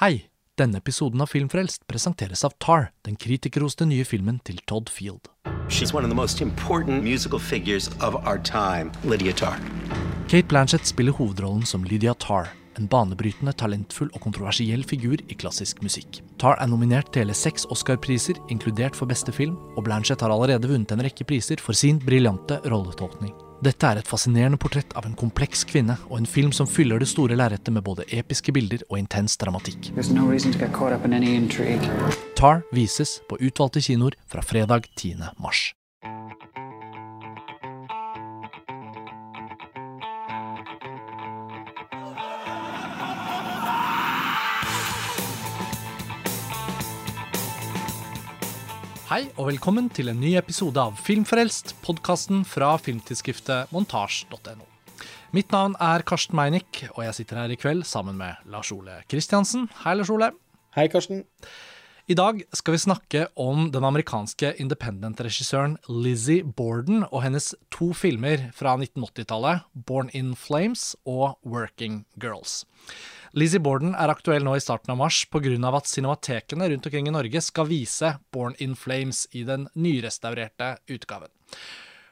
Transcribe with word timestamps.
Hei! 0.00 0.30
Denne 0.56 0.78
episoden 0.80 1.20
av 1.20 1.28
Filmfrelst 1.28 1.82
presenteres 1.86 2.40
av 2.44 2.54
Tar, 2.56 2.86
den 3.04 3.18
kritikerroste 3.20 3.84
nye 3.84 4.06
filmen 4.08 4.38
til 4.48 4.56
Todd 4.64 4.88
Field. 4.88 5.28
She's 5.68 5.92
one 5.92 6.06
of 6.06 6.08
the 6.08 6.16
most 6.16 6.40
important 6.40 7.04
musical 7.04 7.38
figures 7.38 7.90
of 8.00 8.16
our 8.24 8.38
time, 8.38 8.88
Lydia 9.04 9.34
Tarr. 9.36 9.60
Kate 10.24 10.48
Blanchett 10.48 10.88
spiller 10.88 11.12
hovedrollen 11.12 11.66
som 11.68 11.84
Lydia 11.84 12.14
Tarr, 12.14 12.48
en 12.80 12.88
banebrytende, 12.88 13.52
talentfull 13.52 14.08
og 14.14 14.24
kontroversiell 14.24 14.88
figur 14.88 15.20
i 15.20 15.36
klassisk 15.36 15.84
musikk. 15.84 16.22
Tarr 16.40 16.56
er 16.56 16.72
nominert 16.72 17.12
til 17.12 17.26
hele 17.26 17.36
seks 17.36 17.68
Oscar-priser, 17.68 18.40
inkludert 18.48 18.96
for 18.96 19.04
beste 19.04 19.36
film, 19.36 19.60
og 19.76 19.84
Blanchett 19.84 20.24
har 20.24 20.32
allerede 20.32 20.72
vunnet 20.72 20.96
en 20.96 21.04
rekke 21.04 21.28
priser 21.28 21.60
for 21.60 21.76
sin 21.76 22.00
briljante 22.00 22.62
rolletolkning. 22.72 23.36
Dette 23.60 23.84
er 23.84 23.98
et 24.00 24.08
fascinerende 24.08 24.56
portrett 24.56 24.94
av 24.96 25.04
en 25.04 25.16
kompleks 25.20 25.66
kvinne, 25.68 25.98
og 26.08 26.16
en 26.22 26.28
film 26.28 26.52
som 26.56 26.68
fyller 26.68 27.02
det 27.02 27.10
store 27.10 27.36
lerretet 27.36 27.74
med 27.76 27.84
både 27.84 28.06
episke 28.16 28.54
bilder 28.56 28.86
og 28.88 28.96
intens 29.02 29.36
dramatikk. 29.40 29.90
No. 30.16 30.30
Tar 32.40 32.64
vises 32.72 33.18
på 33.28 33.36
utvalgte 33.36 33.84
kinoer 33.84 34.16
fra 34.32 34.40
fredag 34.40 34.88
10. 34.96 35.28
mars. 35.36 35.74
Hei 49.10 49.24
og 49.40 49.48
velkommen 49.48 49.88
til 49.90 50.06
en 50.06 50.20
ny 50.22 50.36
episode 50.38 50.78
av 50.78 50.94
Filmfrelst, 51.02 51.72
podkasten 51.82 52.44
fra 52.46 52.68
filmtidsskriftet 52.78 53.72
montasj.no. 53.74 54.68
Mitt 55.34 55.50
navn 55.50 55.74
er 55.82 56.04
Karsten 56.06 56.36
Meinick, 56.38 56.84
og 56.92 57.00
jeg 57.02 57.16
sitter 57.16 57.40
her 57.40 57.50
i 57.50 57.56
kveld 57.58 57.82
sammen 57.90 58.14
med 58.20 58.38
Lars 58.46 58.70
Ole 58.70 59.00
Kristiansen. 59.10 59.66
Hei, 59.82 59.96
Lars 59.98 60.12
Ole. 60.14 60.28
Hei, 60.78 60.86
Karsten. 60.92 61.24
I 62.10 62.14
dag 62.18 62.40
skal 62.58 62.74
vi 62.74 62.78
snakke 62.82 63.20
om 63.38 63.68
den 63.70 63.84
amerikanske 63.86 64.48
independent-regissøren 64.58 65.76
Lizzie 65.86 66.42
Borden 66.42 67.04
og 67.04 67.20
hennes 67.22 67.52
to 67.70 67.92
filmer 67.94 68.48
fra 68.56 68.72
1980-tallet, 68.80 69.68
Born 69.86 70.10
in 70.10 70.32
Flames 70.34 70.96
og 71.06 71.36
Working 71.46 72.00
Girls. 72.18 72.64
Lizzie 73.30 73.62
Borden 73.62 73.94
er 73.94 74.10
aktuell 74.10 74.42
nå 74.42 74.56
i 74.58 74.64
starten 74.64 74.90
av 74.90 74.98
mars 74.98 75.20
pga. 75.30 75.54
at 75.70 75.86
cinematekene 75.86 76.72
rundt 76.72 76.90
omkring 76.90 77.06
i 77.06 77.14
Norge 77.14 77.44
skal 77.46 77.70
vise 77.70 78.16
Born 78.32 78.58
in 78.58 78.74
Flames 78.74 79.28
i 79.30 79.44
den 79.44 79.68
nyrestaurerte 79.78 80.80
utgaven. 80.90 81.30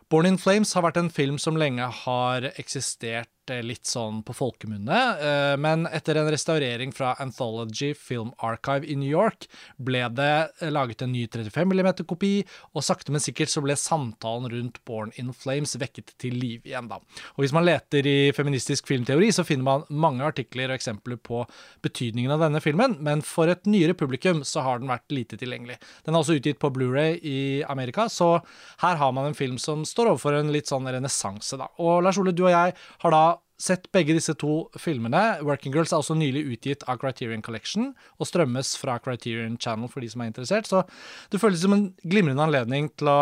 Born 0.09 0.27
in 0.27 0.39
Flames 0.39 0.75
har 0.75 0.87
vært 0.87 1.03
en 1.03 1.11
film 1.11 1.43
som 1.43 1.59
lenge 1.59 1.83
har 2.05 2.53
eksistert 2.55 3.33
eh, 3.51 3.63
litt 3.65 3.89
sånn 3.89 4.23
på 4.27 4.35
folkemunne, 4.37 4.99
eh, 5.19 5.55
men 5.61 5.87
etter 5.91 6.19
en 6.21 6.31
restaurering 6.31 6.93
fra 6.95 7.15
Anthology 7.23 7.95
Film 7.97 8.31
Archive 8.45 8.87
i 8.87 8.97
New 8.99 9.11
York 9.11 9.47
ble 9.77 10.05
det 10.15 10.35
eh, 10.61 10.71
laget 10.73 11.03
en 11.05 11.13
ny 11.13 11.27
35 11.27 11.75
mm-kopi, 11.75 12.33
og 12.75 12.85
sakte, 12.85 13.15
men 13.15 13.23
sikkert 13.25 13.53
så 13.53 13.63
ble 13.65 13.77
samtalen 13.79 14.49
rundt 14.53 14.81
Born 14.89 15.13
in 15.21 15.33
Flames 15.37 15.77
vekket 15.81 16.15
til 16.21 16.37
liv 16.39 16.67
igjen, 16.69 16.91
da. 16.91 17.01
Og 17.37 17.45
hvis 17.45 17.55
man 17.57 17.67
leter 17.67 18.07
i 18.07 18.17
feministisk 18.37 18.89
filmteori, 18.91 19.31
så 19.35 19.47
finner 19.47 19.67
man 19.67 19.87
mange 19.89 20.27
artikler 20.27 20.71
og 20.71 20.79
eksempler 20.79 21.21
på 21.23 21.45
betydningen 21.85 22.35
av 22.35 22.45
denne 22.47 22.62
filmen, 22.65 22.99
men 23.05 23.25
for 23.27 23.51
et 23.51 23.67
nyere 23.69 23.97
publikum 23.99 24.45
så 24.47 24.65
har 24.67 24.83
den 24.83 24.93
vært 24.93 25.09
lite 25.15 25.39
tilgjengelig. 25.41 25.79
Den 26.07 26.15
er 26.15 26.23
også 26.23 26.39
utgitt 26.39 26.61
på 26.62 26.73
Blu-ray 26.75 27.19
i 27.23 27.39
Amerika, 27.69 28.09
så 28.12 28.39
her 28.85 29.01
har 29.01 29.12
man 29.17 29.31
en 29.31 29.39
film 29.39 29.59
som 29.62 29.85
står 29.89 30.12
overfor 30.12 30.39
en 30.39 30.53
litt 30.55 30.71
sånn 30.71 30.89
renessanse, 30.89 31.59
da. 31.59 31.71
Og 31.83 32.03
Lars 32.05 32.19
Ole, 32.21 32.35
du 32.37 32.45
og 32.47 32.55
jeg 32.55 32.75
har 33.05 33.15
da 33.15 33.25
sett 33.59 33.91
begge 33.92 34.14
disse 34.14 34.34
to 34.39 34.69
filmene. 34.78 35.42
Working 35.47 35.75
Girls 35.75 35.92
er 35.92 36.01
også 36.01 36.17
nylig 36.19 36.45
utgitt 36.55 36.87
av 36.89 37.01
Criterion 37.03 37.42
Collection 37.45 37.92
og 38.19 38.31
strømmes 38.31 38.77
fra 38.78 38.98
Criterion 39.03 39.59
Channel 39.61 39.91
for 39.91 40.05
de 40.05 40.11
som 40.12 40.23
er 40.23 40.33
interessert. 40.33 40.70
Så 40.70 40.84
det 41.33 41.42
føles 41.42 41.62
som 41.62 41.75
en 41.75 41.89
glimrende 42.06 42.47
anledning 42.47 42.92
til 42.97 43.11
å 43.11 43.20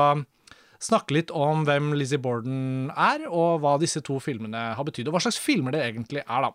snakke 0.83 1.15
litt 1.17 1.31
om 1.34 1.65
hvem 1.67 1.93
Lizzie 1.97 2.20
Borden 2.20 2.91
er, 2.93 3.22
og 3.31 3.62
hva 3.62 3.77
disse 3.81 4.03
to 4.05 4.19
filmene 4.22 4.61
har 4.77 4.87
betydd, 4.87 5.09
og 5.09 5.16
hva 5.16 5.22
slags 5.25 5.38
filmer 5.41 5.72
det 5.75 5.83
egentlig 5.87 6.22
er, 6.22 6.44
da. 6.44 6.50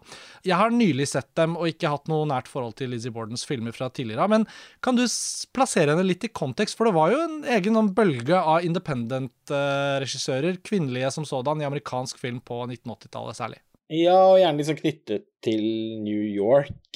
Jeg 0.46 0.60
har 0.60 0.76
nylig 0.76 1.08
sett 1.10 1.32
dem 1.40 1.58
og 1.58 1.72
ikke 1.72 1.90
hatt 1.90 2.12
noe 2.12 2.28
nært 2.30 2.52
forhold 2.52 2.78
til 2.80 2.94
Lizzie 2.94 3.14
Bordens 3.14 3.46
filmer 3.48 3.74
fra 3.76 3.90
tidligere, 3.90 4.30
men 4.32 4.46
kan 4.86 4.98
du 5.00 5.04
plassere 5.56 5.96
henne 5.96 6.06
litt 6.06 6.28
i 6.28 6.34
kontekst, 6.34 6.78
for 6.78 6.90
det 6.90 6.96
var 6.98 7.16
jo 7.16 7.24
en 7.26 7.42
egen 7.58 7.82
sånn 7.82 7.92
bølge 7.98 8.38
av 8.38 8.68
independent-regissører, 8.68 10.62
kvinnelige 10.66 11.12
som 11.18 11.28
sådan, 11.28 11.62
i 11.64 11.70
amerikansk 11.70 12.22
film 12.22 12.42
på 12.46 12.64
1980-tallet 12.68 13.42
særlig. 13.42 13.62
Ja, 13.92 14.16
og 14.32 14.38
gjerne 14.40 14.62
liksom 14.62 14.78
knyttet 14.80 15.26
til 15.44 15.64
New 16.00 16.22
York. 16.24 16.96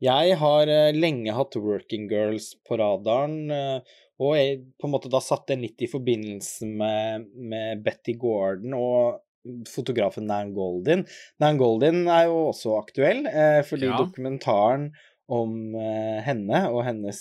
Jeg 0.00 0.36
har 0.40 0.70
eh, 0.72 0.94
lenge 0.96 1.34
hatt 1.36 1.58
Working 1.60 2.06
Girls 2.08 2.54
på 2.64 2.78
radaren, 2.80 3.50
eh, 3.52 3.98
og 4.20 4.36
jeg 4.38 4.62
på 4.80 4.88
en 4.88 4.94
måte 4.94 5.10
da 5.12 5.20
satt 5.20 5.46
den 5.50 5.60
litt 5.64 5.80
i 5.84 5.88
forbindelse 5.92 6.68
med, 6.68 7.26
med 7.36 7.82
Betty 7.84 8.14
Gordon 8.20 8.76
og 8.78 9.20
fotografen 9.68 10.24
Nan 10.28 10.54
Goldin. 10.56 11.04
Nan 11.40 11.60
Goldin 11.60 12.06
er 12.08 12.30
jo 12.30 12.46
også 12.50 12.78
aktuell, 12.80 13.26
eh, 13.28 13.60
fordi 13.68 13.88
Ja. 13.90 14.00
dokumentaren 14.00 14.90
om 15.30 15.76
henne 16.26 16.64
og 16.72 16.80
hennes 16.88 17.20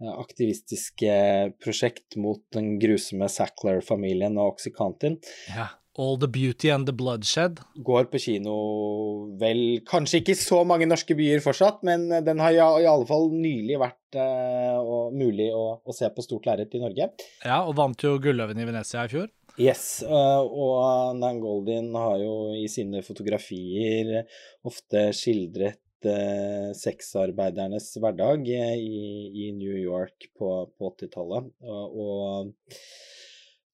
aktivistiske 0.00 1.14
prosjekt 1.60 2.14
mot 2.16 2.40
den 2.54 2.76
grusomme 2.80 3.26
Sackler-familien 3.26 4.38
og 4.38 4.54
Oxycontin 4.54 5.18
Ja. 5.50 5.66
All 5.98 6.14
the 6.20 6.28
beauty 6.30 6.70
and 6.70 6.86
the 6.86 6.94
bloodshed. 6.94 7.58
går 7.74 8.06
på 8.12 8.20
kino 8.22 8.54
vel 9.40 9.80
Kanskje 9.88 10.20
ikke 10.20 10.36
så 10.38 10.60
mange 10.64 10.86
norske 10.86 11.16
byer 11.18 11.42
fortsatt, 11.42 11.82
men 11.82 12.06
den 12.24 12.38
har 12.38 12.54
i 12.54 12.86
alle 12.86 13.08
fall 13.08 13.26
nylig 13.34 13.80
vært 13.80 14.20
uh, 14.20 15.10
mulig 15.10 15.50
å, 15.50 15.80
å 15.82 15.96
se 15.96 16.08
på 16.14 16.22
stort 16.24 16.46
lerret 16.46 16.78
i 16.78 16.82
Norge. 16.82 17.10
Ja, 17.42 17.62
og 17.64 17.74
vant 17.80 18.06
jo 18.06 18.16
Gulløven 18.22 18.62
i 18.62 18.68
Venezia 18.68 19.04
i 19.08 19.12
fjor. 19.12 19.28
Yes, 19.60 20.02
eh, 20.06 20.40
og 20.40 21.16
Nan 21.18 21.40
Goldin 21.42 21.90
har 21.96 22.20
jo 22.22 22.34
i 22.56 22.68
sine 22.70 23.02
fotografier 23.04 24.22
ofte 24.66 25.08
skildret 25.16 26.06
eh, 26.06 26.70
sexarbeidernes 26.76 27.90
hverdag 28.00 28.46
i, 28.48 28.70
i 29.46 29.50
New 29.56 29.76
York 29.76 30.30
på, 30.38 30.52
på 30.70 30.92
80-tallet. 30.94 31.50
Og, 31.66 32.54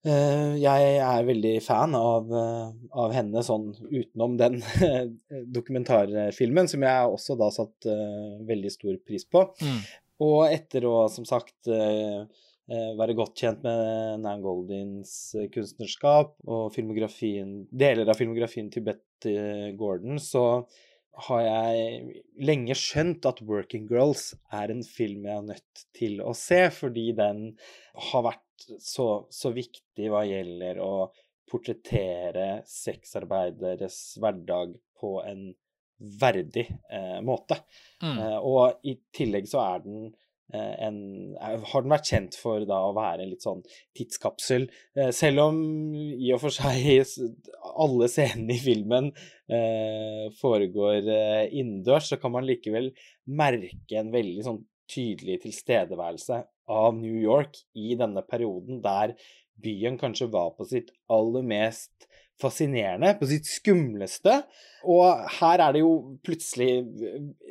jeg 0.07 0.97
er 1.03 1.27
veldig 1.27 1.55
fan 1.65 1.95
av, 1.99 2.31
eh, 2.31 2.67
av 3.03 3.15
henne 3.17 3.43
sånn 3.43 3.73
utenom 3.91 4.37
den 4.41 4.61
dokumentarfilmen, 5.57 6.71
som 6.71 6.85
jeg 6.87 7.13
også 7.13 7.37
da 7.41 7.51
satt 7.55 7.89
eh, 7.91 8.37
veldig 8.47 8.73
stor 8.75 8.99
pris 9.07 9.27
på. 9.27 9.43
Mm. 9.61 9.81
Og 10.25 10.49
etter 10.49 10.87
å, 10.89 10.97
som 11.13 11.27
sagt, 11.29 11.69
eh, 11.69 12.25
eh, 12.71 12.91
være 12.97 13.17
godt 13.19 13.37
kjent 13.43 13.65
med 13.67 14.23
Nan 14.25 14.45
Goldins 14.45 15.35
eh, 15.37 15.51
kunstnerskap 15.53 16.37
og 16.47 16.71
filmografien, 16.75 17.67
deler 17.71 18.09
av 18.09 18.21
filmografien 18.21 18.71
til 18.73 18.87
Betty 18.87 19.37
Gordon, 19.77 20.21
så 20.23 20.65
har 21.27 21.43
jeg 21.45 22.23
lenge 22.45 22.77
skjønt 22.77 23.25
at 23.29 23.41
Working 23.49 23.87
Girls 23.89 24.35
er 24.53 24.73
en 24.73 24.83
film 24.85 25.25
jeg 25.25 25.37
er 25.37 25.47
nødt 25.47 25.85
til 25.97 26.21
å 26.21 26.35
se, 26.37 26.67
fordi 26.73 27.09
den 27.17 27.47
har 28.11 28.27
vært 28.27 28.45
så, 28.81 29.27
så 29.31 29.53
viktig 29.55 30.11
hva 30.13 30.25
gjelder 30.27 30.81
å 30.83 31.09
portrettere 31.51 32.63
sexarbeideres 32.67 34.17
hverdag 34.21 34.75
på 35.01 35.17
en 35.23 35.49
verdig 35.97 36.67
eh, 36.93 37.19
måte. 37.25 37.61
Mm. 38.03 38.19
Eh, 38.19 38.39
og 38.45 38.87
i 38.87 38.97
tillegg 39.15 39.47
så 39.49 39.63
er 39.63 39.85
den 39.85 40.01
eh, 40.53 40.75
en, 40.89 40.99
er, 41.39 41.63
har 41.71 41.85
den 41.85 41.95
vært 41.95 42.11
kjent 42.11 42.37
for 42.41 42.67
da 42.69 42.83
å 42.89 42.95
være 42.97 43.25
en 43.25 43.33
litt 43.33 43.47
sånn 43.47 43.63
tidskapsel. 43.97 44.69
Eh, 44.99 45.13
selv 45.17 45.47
om 45.47 45.61
i 45.95 46.33
og 46.35 46.43
for 46.45 46.55
seg 46.55 47.07
alle 47.87 48.11
scenene 48.13 48.59
i 48.59 48.63
filmen 48.63 49.13
eh, 49.49 50.27
foregår 50.41 51.01
eh, 51.07 51.45
innendørs, 51.55 52.11
så 52.13 52.21
kan 52.21 52.35
man 52.37 52.49
likevel 52.49 52.91
merke 53.31 54.01
en 54.01 54.13
veldig 54.15 54.45
sånn 54.47 54.61
tydelig 54.91 55.41
tilstedeværelse 55.47 56.45
av 56.67 56.97
New 56.99 57.17
York 57.23 57.59
i 57.79 57.95
denne 57.99 58.23
perioden 58.27 58.83
der 58.85 59.15
byen 59.63 59.97
kanskje 60.01 60.29
var 60.33 60.53
på 60.57 60.67
sitt 60.69 60.93
aller 61.13 61.45
mest 61.47 62.09
fascinerende, 62.41 63.15
på 63.17 63.29
sitt 63.31 63.49
skumleste. 63.49 64.43
Og 64.85 65.25
her 65.39 65.63
er 65.65 65.73
det 65.73 65.81
jo 65.81 66.19
plutselig 66.27 66.85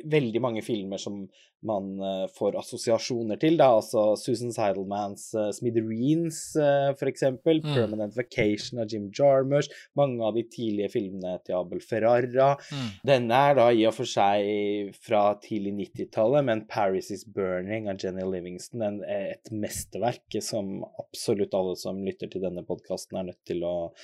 veldig 0.06 0.42
mange 0.44 0.62
filmer 0.62 1.00
som 1.02 1.24
man 1.68 1.92
eh, 2.00 2.24
får 2.36 2.58
assosiasjoner 2.62 3.40
til, 3.42 3.58
da, 3.60 3.70
altså 3.78 4.08
Susan 4.20 4.54
Seidelmans 4.54 5.28
uh, 5.36 5.50
Smithereens, 5.54 6.40
uh, 6.58 6.92
for 6.98 7.10
eksempel, 7.10 7.62
Mm. 7.66 7.74
Permanent 7.74 8.16
Vacation 8.16 8.80
av 8.80 8.90
Jim 8.92 9.08
Jarmusch, 9.14 9.70
mange 9.98 10.22
av 10.24 10.36
de 10.36 10.44
tidlige 10.50 10.90
filmene 10.92 11.36
til 11.46 11.56
Abel 11.58 11.82
Ferrara. 11.84 12.52
Mm. 12.70 12.88
Denne 13.10 13.40
er 13.50 13.58
da 13.58 13.66
i 13.72 13.84
og 13.88 13.94
for 13.96 14.08
seg 14.08 14.94
fra 15.02 15.22
tidlig 15.42 15.74
90-tallet, 15.80 16.46
men 16.46 16.64
Paris 16.70 17.10
is 17.14 17.24
Burning 17.26 17.90
av 17.90 18.00
Jenny 18.02 18.26
Livingston, 18.26 18.84
en, 18.86 19.00
et 19.06 19.50
mesterverk 19.52 20.38
som 20.44 20.84
absolutt 21.00 21.56
alle 21.56 21.76
som 21.80 22.02
lytter 22.04 22.30
til 22.32 22.44
denne 22.44 22.64
podkasten 22.66 23.20
er 23.20 23.30
nødt 23.30 23.42
til 23.48 23.64
å 23.66 23.76
eh, 23.88 23.96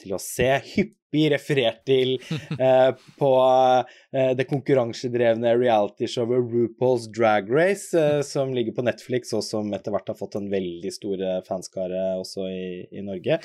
til 0.00 0.14
å 0.14 0.20
se. 0.22 0.48
Hyppig 1.16 1.30
referert 1.32 1.82
til 1.86 2.16
eh, 2.60 2.90
på 3.18 3.30
eh, 4.12 4.32
det 4.36 4.48
konkurransedrevne 4.50 5.54
realityshowet 5.58 6.52
RuPaul's 6.52 7.08
Drag 7.12 7.50
Race, 7.52 7.96
eh, 7.96 8.20
som 8.26 8.54
ligger 8.54 8.76
på 8.76 8.86
Netflix, 8.86 9.32
og 9.36 9.44
som 9.46 9.72
etter 9.76 9.94
hvert 9.94 10.12
har 10.12 10.18
fått 10.18 10.38
en 10.38 10.50
veldig 10.52 10.92
stor 10.94 11.22
eh, 11.22 11.42
fanskare 11.46 12.04
også 12.20 12.48
i, 12.50 12.68
i 12.92 13.04
Norge. 13.06 13.40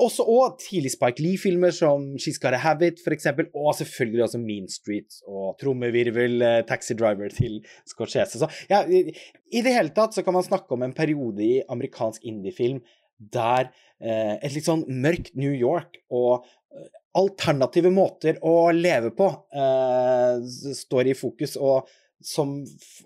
Også 0.00 0.24
og 0.24 0.56
tidlig 0.62 0.94
Spike 0.94 1.20
Lee-filmer 1.20 1.74
som 1.74 2.14
She's 2.16 2.38
Got 2.40 2.56
a 2.56 2.60
Habit, 2.62 3.02
f.eks., 3.04 3.28
og 3.52 3.74
selvfølgelig 3.76 4.24
også 4.24 4.40
Mean 4.40 4.70
Street 4.72 5.18
og 5.28 5.58
trommevirvel, 5.60 6.40
eh, 6.42 6.60
Taxi 6.68 6.96
Driver 6.96 7.32
til 7.34 7.58
Scorsese. 7.84 8.40
Så 8.40 8.48
ja, 8.70 8.84
i, 8.88 9.12
i 9.52 9.64
det 9.64 9.74
hele 9.76 9.92
tatt 9.96 10.16
så 10.16 10.24
kan 10.24 10.36
man 10.38 10.46
snakke 10.46 10.72
om 10.72 10.86
en 10.86 10.96
periode 10.96 11.44
i 11.44 11.58
amerikansk 11.68 12.24
indiefilm 12.24 12.80
der 13.16 13.70
eh, 14.00 14.36
et 14.36 14.52
litt 14.54 14.66
sånn 14.66 14.84
mørkt 14.88 15.34
New 15.38 15.52
York 15.52 16.00
og 16.12 16.44
eh, 16.44 16.88
alternative 17.16 17.92
måter 17.94 18.40
å 18.44 18.70
leve 18.76 19.12
på 19.16 19.28
eh, 19.56 20.42
står 20.76 21.12
i 21.12 21.16
fokus. 21.16 21.56
og 21.56 21.88
som 22.24 22.52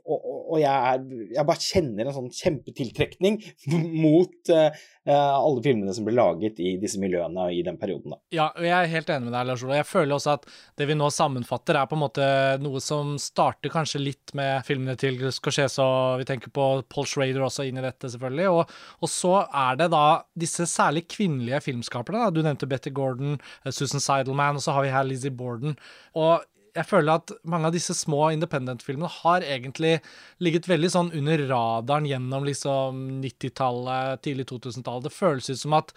Og, 0.04 0.18
og 0.54 0.56
jeg, 0.60 0.70
er, 0.70 1.02
jeg, 1.34 1.44
bare 1.46 1.62
kjenner 1.62 2.08
en 2.08 2.14
sånn 2.14 2.30
kjempetiltrekning 2.34 3.38
mot 4.04 4.52
uh, 4.54 4.70
alle 5.10 5.62
filmene 5.64 5.94
som 5.96 6.06
ble 6.06 6.14
laget 6.16 6.60
i 6.62 6.76
disse 6.80 7.00
miljøene 7.02 7.48
i 7.54 7.62
den 7.66 7.78
perioden. 7.80 8.14
Da. 8.14 8.20
Ja, 8.34 8.46
og 8.54 8.66
jeg 8.66 8.74
er 8.76 8.92
helt 8.92 9.10
enig 9.12 9.28
med 9.28 9.34
deg, 9.34 9.48
Lars 9.48 9.64
Ola. 9.66 9.78
Jeg 9.80 9.88
føler 9.88 10.16
også 10.16 10.34
at 10.36 10.46
det 10.78 10.86
vi 10.90 10.96
nå 10.98 11.08
sammenfatter, 11.14 11.78
er 11.78 11.88
på 11.90 11.98
en 11.98 12.04
måte 12.04 12.28
noe 12.62 12.82
som 12.84 13.16
starter 13.20 13.72
kanskje 13.72 14.02
litt 14.02 14.34
med 14.38 14.64
filmene 14.66 14.96
til 15.00 15.18
Scorsese, 15.34 15.82
og 15.82 16.22
vi 16.22 16.28
tenker 16.28 16.52
på 16.54 16.68
Paul 16.92 17.08
Schrader 17.08 17.46
også 17.46 17.66
inn 17.68 17.80
i 17.80 17.84
dette, 17.84 18.12
selvfølgelig. 18.12 18.48
Og, 18.54 18.76
og 19.00 19.12
så 19.12 19.34
er 19.46 19.80
det 19.80 19.90
da 19.94 20.04
disse 20.38 20.68
særlig 20.70 21.06
kvinnelige 21.10 21.62
filmskaperne. 21.66 22.26
Da. 22.26 22.34
Du 22.34 22.44
nevnte 22.46 22.68
Betty 22.70 22.92
Gordon, 22.94 23.38
eh, 23.64 23.74
Susan 23.74 24.02
Seidelman, 24.02 24.60
og 24.60 24.64
så 24.64 24.76
har 24.76 24.86
vi 24.86 24.94
her 24.94 25.06
Lizzie 25.08 25.34
Borden. 25.34 25.76
Og 26.18 26.46
jeg 26.76 26.87
føler 26.87 27.19
at 27.19 27.32
mange 27.49 27.69
av 27.69 27.75
disse 27.75 27.94
små 27.96 28.31
independent-filmene 28.34 29.11
har 29.20 29.46
egentlig 29.46 29.99
ligget 30.43 30.69
veldig 30.70 30.90
sånn 30.93 31.11
under 31.19 31.43
radaren 31.50 32.08
gjennom 32.08 32.46
liksom 32.46 33.02
90-tallet, 33.25 34.22
tidlig 34.26 34.49
2000-tallet. 34.52 35.08
Det 35.08 35.14
føles 35.14 35.50
ut 35.50 35.62
som 35.62 35.76
at 35.78 35.94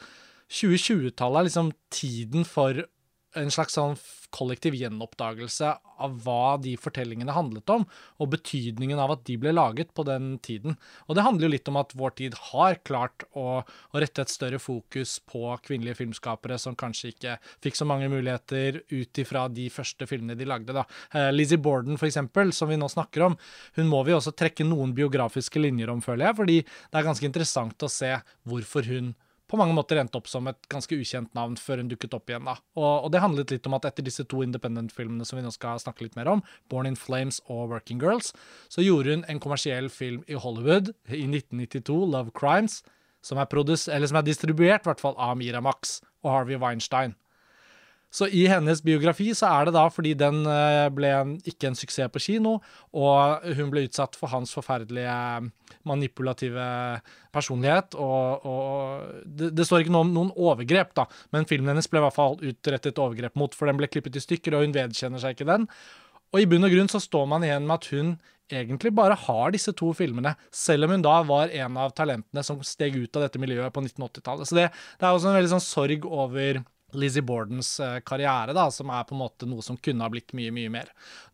2020-tallet 0.53 1.39
er 1.39 1.49
liksom 1.49 1.71
tiden 1.93 2.47
for 2.47 2.83
en 3.39 3.51
slags 3.53 3.77
sånn 3.77 3.97
kollektiv 4.33 4.75
gjenoppdagelse 4.77 5.69
av 6.03 6.15
hva 6.25 6.55
de 6.61 6.73
fortellingene 6.79 7.35
handlet 7.35 7.69
om, 7.69 7.85
og 8.17 8.31
betydningen 8.33 8.99
av 8.99 9.13
at 9.15 9.23
de 9.27 9.35
ble 9.39 9.53
laget 9.53 9.91
på 9.95 10.05
den 10.07 10.37
tiden. 10.43 10.77
Og 11.07 11.17
det 11.17 11.25
handler 11.25 11.47
jo 11.47 11.53
litt 11.53 11.69
om 11.69 11.77
at 11.79 11.93
vår 11.97 12.15
tid 12.17 12.37
har 12.49 12.79
klart 12.87 13.25
å, 13.37 13.61
å 13.61 14.01
rette 14.01 14.25
et 14.25 14.33
større 14.33 14.59
fokus 14.61 15.19
på 15.29 15.45
kvinnelige 15.65 15.99
filmskapere 16.01 16.57
som 16.61 16.77
kanskje 16.79 17.13
ikke 17.13 17.37
fikk 17.63 17.77
så 17.79 17.87
mange 17.89 18.09
muligheter 18.11 18.81
ut 18.89 19.21
ifra 19.21 19.45
de 19.53 19.69
første 19.73 20.07
filmene 20.09 20.37
de 20.39 20.49
lagde. 20.49 20.75
da. 20.75 20.87
Eh, 21.13 21.29
Lizzie 21.33 21.61
Borden, 21.61 21.99
for 22.01 22.09
eksempel, 22.09 22.53
som 22.55 22.71
vi 22.71 22.79
nå 22.79 22.89
snakker 22.91 23.27
om, 23.29 23.37
hun 23.77 23.91
må 23.91 24.01
vi 24.07 24.17
også 24.17 24.33
trekke 24.35 24.65
noen 24.67 24.95
biografiske 24.97 25.61
linjer 25.61 25.93
om, 25.93 26.01
føler 26.03 26.29
jeg, 26.31 26.39
fordi 26.41 26.57
det 26.63 26.99
er 26.99 27.07
ganske 27.11 27.29
interessant 27.29 27.85
å 27.85 27.91
se 27.91 28.15
hvorfor 28.49 28.89
hun 28.89 29.13
på 29.49 29.59
mange 29.59 29.75
måter 29.75 29.99
endte 29.99 30.17
opp 30.17 30.29
som 30.31 30.47
et 30.49 30.69
ganske 30.71 30.95
ukjent 30.97 31.33
navn 31.37 31.55
før 31.59 31.81
hun 31.81 31.91
dukket 31.91 32.15
opp 32.15 32.31
igjen. 32.31 32.47
da. 32.47 32.55
Og, 32.79 33.05
og 33.05 33.11
det 33.13 33.21
handlet 33.23 33.53
litt 33.53 33.67
om 33.69 33.77
at 33.77 33.87
etter 33.89 34.05
disse 34.05 34.25
to 34.29 34.41
independent-filmene 34.45 35.27
som 35.27 35.39
vi 35.39 35.45
nå 35.45 35.51
skal 35.53 35.81
snakke 35.81 36.07
litt 36.07 36.17
mer 36.19 36.31
om, 36.31 36.43
Born 36.71 36.89
in 36.89 36.99
Flames 36.99 37.41
og 37.47 37.69
Working 37.73 38.01
Girls, 38.01 38.33
så 38.71 38.85
gjorde 38.85 39.17
hun 39.17 39.25
en 39.29 39.41
kommersiell 39.43 39.91
film 39.93 40.23
i 40.27 40.39
Hollywood 40.39 40.93
i 41.09 41.25
1992, 41.27 41.99
Love 42.15 42.33
Crimes, 42.37 42.81
som 43.23 43.39
er, 43.39 43.75
som 43.75 44.19
er 44.19 44.27
distribuert 44.27 44.87
hvert 44.87 45.03
fall 45.03 45.15
av 45.21 45.37
Miramax 45.39 45.99
og 46.23 46.31
Harvey 46.33 46.59
Weinstein. 46.59 47.15
Så 48.13 48.27
i 48.29 48.43
hennes 48.45 48.83
biografi 48.85 49.31
så 49.33 49.49
er 49.49 49.67
det 49.67 49.73
da 49.73 49.87
fordi 49.89 50.13
den 50.17 50.43
eh, 50.45 50.85
ble 50.93 51.09
en, 51.17 51.31
ikke 51.49 51.71
en 51.71 51.77
suksess 51.77 52.11
på 52.13 52.21
kino, 52.21 52.59
og 52.93 53.47
hun 53.57 53.71
ble 53.73 53.87
utsatt 53.87 54.17
for 54.19 54.29
hans 54.29 54.53
forferdelige 54.53 55.15
manipulative 55.89 56.67
personlighet. 57.33 57.97
Og, 57.97 58.45
og 58.45 59.25
det, 59.25 59.49
det, 59.57 59.65
står 59.65 59.83
ikke 59.83 59.95
noe 59.95 60.05
om 60.05 60.13
noen 60.13 60.31
overgrep, 60.37 60.93
da, 60.99 61.07
men 61.33 61.49
filmen 61.49 61.73
hennes 61.73 61.89
ble 61.89 62.03
i 62.03 62.05
hvert 62.05 62.19
fall 62.19 62.37
utrettet 62.37 63.01
overgrep 63.01 63.39
mot, 63.39 63.57
for 63.57 63.69
den 63.69 63.81
ble 63.81 63.89
klippet 63.89 64.21
i 64.21 64.23
stykker, 64.23 64.53
og 64.53 64.67
hun 64.67 64.77
vedkjenner 64.77 65.23
seg 65.23 65.33
ikke 65.33 65.49
den. 65.49 65.65
Og 66.33 66.41
i 66.41 66.47
bunn 66.49 66.65
og 66.65 66.73
grunn 66.73 66.89
så 66.89 67.01
står 67.01 67.27
man 67.29 67.45
igjen 67.45 67.65
med 67.65 67.81
at 67.81 67.89
hun 67.93 68.13
egentlig 68.53 68.91
bare 68.93 69.15
har 69.17 69.53
disse 69.53 69.71
to 69.77 69.91
filmene, 69.97 70.35
selv 70.53 70.85
om 70.85 70.93
hun 70.93 71.05
da 71.05 71.15
var 71.25 71.53
en 71.53 71.77
av 71.79 71.93
talentene 71.97 72.43
som 72.45 72.61
steg 72.65 72.97
ut 72.97 73.17
av 73.17 73.25
dette 73.25 73.41
miljøet 73.41 73.73
på 73.73 73.83
1980-tallet. 73.85 74.49
Så 74.49 74.57
det, 74.57 74.67
det, 74.99 75.05
er 75.05 75.11
også 75.13 75.31
en 75.31 75.37
veldig 75.37 75.53
sånn 75.55 75.63
sorg 75.63 76.07
over 76.09 76.61
Lizzie 76.97 77.25
Bordens 77.25 77.75
eh, 77.83 77.99
karriere, 78.05 78.55
da, 78.55 78.67
som 78.71 78.91
er 78.93 79.05
på 79.07 79.15
en 79.15 79.21
måte 79.23 79.49
noe 79.49 79.65
som 79.65 79.77
kunne 79.77 80.05
ha 80.05 80.11
blitt 80.13 80.33
mye, 80.37 80.53
mye 80.55 80.71
mer. 80.73 80.91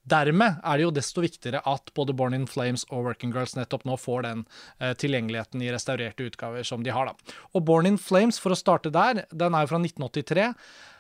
Dermed 0.10 0.62
er 0.64 0.80
det 0.80 0.86
jo 0.88 0.94
desto 0.96 1.24
viktigere 1.24 1.62
at 1.70 1.92
både 1.98 2.16
Born 2.18 2.38
in 2.38 2.48
Flames 2.50 2.86
og 2.90 3.06
Working 3.08 3.34
Girls 3.36 3.56
nettopp 3.58 3.86
nå 3.88 3.98
får 4.00 4.26
den 4.26 4.46
eh, 4.80 4.94
tilgjengeligheten 4.98 5.64
i 5.66 5.74
restaurerte 5.74 6.30
utgaver 6.30 6.66
som 6.68 6.86
de 6.86 6.94
har. 6.96 7.12
da. 7.12 7.36
Og 7.54 7.66
Born 7.68 7.90
in 7.90 8.00
Flames, 8.02 8.40
for 8.42 8.56
å 8.56 8.60
starte 8.60 8.94
der, 8.94 9.26
den 9.30 9.56
er 9.56 9.66
jo 9.66 9.74
fra 9.74 9.84
1983 9.84 10.54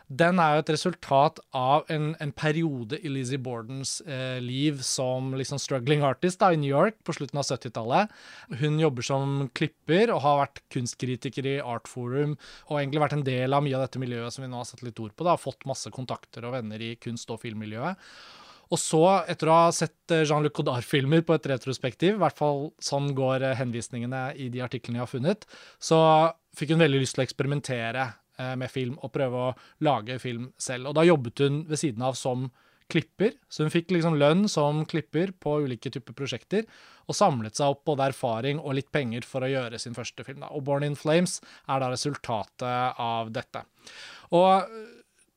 den 0.09 0.39
er 0.41 0.55
jo 0.55 0.61
et 0.63 0.71
resultat 0.73 1.37
av 1.53 1.85
en, 1.93 2.15
en 2.17 2.31
periode 2.33 2.97
i 3.05 3.11
Lizzie 3.13 3.37
Bordens 3.41 3.99
eh, 4.01 4.39
liv 4.41 4.79
som 4.85 5.35
liksom 5.37 5.61
struggling 5.61 6.01
artist 6.05 6.41
da, 6.41 6.49
i 6.49 6.57
New 6.57 6.71
York 6.71 6.97
på 7.05 7.13
slutten 7.13 7.37
av 7.37 7.45
70-tallet. 7.45 8.15
Hun 8.57 8.79
jobber 8.81 9.05
som 9.05 9.35
klipper 9.53 10.09
og 10.15 10.23
har 10.25 10.39
vært 10.41 10.63
kunstkritiker 10.73 11.51
i 11.51 11.55
Artforum 11.61 12.33
og 12.39 12.79
egentlig 12.79 13.03
vært 13.05 13.19
en 13.19 13.27
del 13.27 13.53
av 13.53 13.61
mye 13.65 13.77
av 13.77 13.85
dette 13.85 14.01
miljøet 14.01 14.33
som 14.33 14.45
vi 14.45 14.49
nå 14.49 14.57
har 14.63 14.69
satt 14.71 14.81
litt 14.85 14.97
ord 15.03 15.13
på. 15.13 15.27
da, 15.27 15.37
Fått 15.37 15.69
masse 15.69 15.93
kontakter 15.93 16.47
og 16.47 16.57
venner 16.57 16.81
i 16.81 16.95
kunst- 16.97 17.29
og 17.29 17.43
filmmiljøet. 17.43 18.09
Og 18.69 18.77
så, 18.81 19.03
etter 19.29 19.49
å 19.49 19.57
ha 19.63 19.69
sett 19.73 20.13
eh, 20.13 20.25
Jean-Luc 20.25 20.55
Godard-filmer 20.57 21.21
på 21.25 21.37
et 21.37 21.45
retrospektiv, 21.53 22.17
i 22.17 22.23
hvert 22.23 22.37
fall 22.37 22.71
sånn 22.81 23.11
går 23.17 23.45
eh, 23.45 23.57
henvisningene 23.61 24.31
i 24.41 24.49
de 24.53 24.65
artiklene 24.65 24.97
jeg 24.97 25.05
har 25.05 25.13
funnet, 25.13 25.45
så 25.77 26.01
fikk 26.57 26.73
hun 26.73 26.81
veldig 26.81 27.01
lyst 27.01 27.17
til 27.17 27.23
å 27.23 27.27
eksperimentere 27.27 28.07
med 28.39 28.71
film 28.71 28.95
og 29.03 29.11
prøve 29.15 29.43
å 29.49 29.53
lage 29.85 30.15
film 30.23 30.49
selv. 30.61 30.89
Og 30.89 30.97
da 30.97 31.05
jobbet 31.07 31.43
hun 31.43 31.63
ved 31.69 31.81
siden 31.81 32.05
av 32.05 32.17
som 32.19 32.47
klipper, 32.89 33.35
så 33.49 33.65
hun 33.65 33.73
fikk 33.73 33.91
liksom 33.93 34.17
lønn 34.17 34.47
som 34.49 34.81
klipper 34.89 35.33
på 35.37 35.59
ulike 35.65 35.91
typer 35.93 36.15
prosjekter, 36.17 36.65
og 37.09 37.17
samlet 37.17 37.57
seg 37.57 37.73
opp 37.73 37.83
både 37.89 38.09
erfaring 38.09 38.61
og 38.61 38.75
litt 38.77 38.89
penger 38.93 39.25
for 39.27 39.45
å 39.45 39.49
gjøre 39.49 39.79
sin 39.81 39.97
første 39.97 40.25
film. 40.25 40.41
Da. 40.41 40.49
Og 40.53 40.65
Born 40.65 40.85
in 40.85 40.97
Flames 40.97 41.37
er 41.69 41.83
da 41.83 41.91
resultatet 41.93 43.01
av 43.01 43.29
dette. 43.33 43.63
Og 44.33 44.65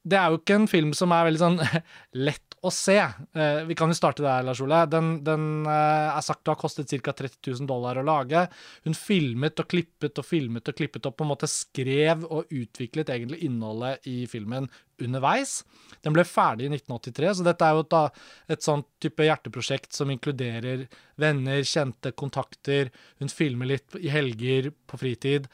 det 0.02 0.18
er 0.18 0.32
jo 0.32 0.40
ikke 0.40 0.58
en 0.62 0.70
film 0.70 0.96
som 0.96 1.12
er 1.14 1.28
veldig 1.28 1.42
sånn 1.42 1.60
lett 2.28 2.51
å 2.62 2.70
se. 2.70 2.94
Eh, 2.98 3.62
vi 3.66 3.74
kan 3.78 3.90
jo 3.90 3.96
starte 3.98 4.22
der, 4.22 4.44
Lars 4.46 4.60
Ole. 4.62 4.84
Den, 4.90 5.16
den 5.26 5.66
eh, 5.66 6.10
er 6.12 6.22
sagt 6.22 6.46
å 6.46 6.54
ha 6.54 6.60
kostet 6.60 6.92
ca. 7.02 7.14
30 7.18 7.40
000 7.50 7.68
dollar 7.70 7.98
å 7.98 8.04
lage. 8.06 8.44
Hun 8.86 8.94
filmet 8.96 9.58
og 9.58 9.68
klippet 9.72 10.20
og 10.22 10.26
filmet 10.26 10.70
og 10.70 10.78
klippet 10.78 11.08
og 11.08 11.16
på 11.18 11.26
en 11.26 11.32
måte 11.32 11.50
skrev 11.50 12.22
og 12.28 12.52
utviklet 12.54 13.10
egentlig 13.10 13.42
innholdet 13.48 14.06
i 14.10 14.22
filmen 14.30 14.70
underveis. 15.02 15.58
Den 16.06 16.14
ble 16.14 16.24
ferdig 16.28 16.68
i 16.68 16.72
1983, 16.76 17.34
så 17.38 17.46
dette 17.46 17.66
er 17.66 17.74
jo 17.74 17.84
et, 17.84 18.24
et 18.54 18.64
sånt 18.64 18.88
type 19.02 19.26
hjerteprosjekt 19.26 19.98
som 19.98 20.10
inkluderer 20.14 20.86
venner, 21.18 21.66
kjente, 21.66 22.14
kontakter. 22.14 22.94
Hun 23.18 23.32
filmer 23.32 23.74
litt 23.74 23.98
i 23.98 24.10
helger, 24.12 24.70
på 24.86 25.02
fritid. 25.02 25.50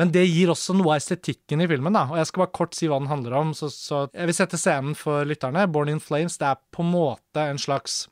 Men 0.00 0.10
det 0.14 0.24
gir 0.26 0.50
også 0.50 0.74
noe 0.74 0.94
av 0.94 1.02
estetikken 1.02 1.62
i 1.62 1.68
filmen. 1.70 1.94
da, 1.94 2.08
og 2.10 2.18
Jeg 2.18 2.30
skal 2.30 2.44
bare 2.44 2.56
kort 2.58 2.74
si 2.74 2.88
hva 2.90 2.98
den 2.98 3.12
handler 3.12 3.38
om. 3.38 3.54
så, 3.54 3.70
så 3.70 4.08
Jeg 4.12 4.26
vil 4.26 4.34
sette 4.34 4.58
scenen 4.58 4.94
for 4.98 5.24
lytterne. 5.24 5.66
'Born 5.70 5.88
in 5.88 6.02
Flames' 6.02 6.38
det 6.38 6.50
er 6.50 6.58
på 6.72 6.82
en 6.82 6.90
måte 6.90 7.40
en 7.40 7.58
slags 7.58 8.08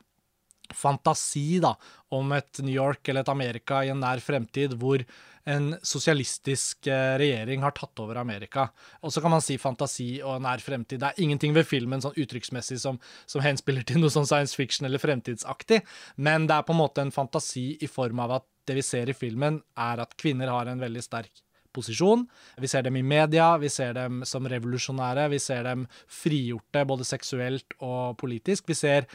fantasi 0.73 1.61
da, 1.61 1.75
om 2.09 2.33
et 2.33 2.61
New 2.62 2.75
York 2.75 3.09
eller 3.09 3.21
et 3.21 3.29
Amerika 3.29 3.83
i 3.85 3.91
en 3.93 4.01
nær 4.01 4.23
fremtid 4.25 4.73
hvor 4.81 5.05
en 5.45 5.73
sosialistisk 5.83 6.87
eh, 6.87 7.17
regjering 7.19 7.65
har 7.65 7.75
tatt 7.77 7.99
over 8.01 8.21
Amerika. 8.21 8.69
Og 9.03 9.12
så 9.12 9.21
kan 9.21 9.35
man 9.35 9.43
si 9.43 9.59
fantasi 9.59 10.23
og 10.23 10.41
nær 10.45 10.62
fremtid. 10.62 11.03
Det 11.03 11.11
er 11.11 11.23
ingenting 11.25 11.53
ved 11.57 11.67
filmen 11.67 12.01
sånn 12.01 12.17
uttrykksmessig 12.17 12.79
som, 12.81 13.01
som 13.27 13.43
henspiller 13.45 13.85
til 13.87 14.01
noe 14.01 14.12
sånn 14.12 14.29
science 14.29 14.57
fiction 14.57 14.87
eller 14.87 15.03
fremtidsaktig, 15.03 15.83
men 16.17 16.47
det 16.47 16.57
er 16.57 16.67
på 16.69 16.77
en 16.77 16.83
måte 16.85 17.05
en 17.05 17.15
fantasi 17.15 17.73
i 17.83 17.91
form 17.91 18.23
av 18.23 18.39
at 18.39 18.49
det 18.71 18.79
vi 18.79 18.87
ser 18.87 19.11
i 19.11 19.19
filmen, 19.19 19.59
er 19.75 20.05
at 20.05 20.15
kvinner 20.21 20.53
har 20.53 20.71
en 20.71 20.81
veldig 20.81 21.03
sterk 21.03 21.43
posisjon. 21.75 22.25
Vi 22.61 22.71
ser 22.71 22.87
dem 22.87 22.97
i 22.99 23.05
media, 23.07 23.52
vi 23.61 23.71
ser 23.73 23.95
dem 23.97 24.23
som 24.29 24.49
revolusjonære, 24.49 25.29
vi 25.33 25.41
ser 25.43 25.64
dem 25.67 25.87
frigjorte 26.11 26.85
både 26.88 27.07
seksuelt 27.09 27.76
og 27.81 28.19
politisk. 28.21 28.69
Vi 28.69 28.79
ser 28.79 29.09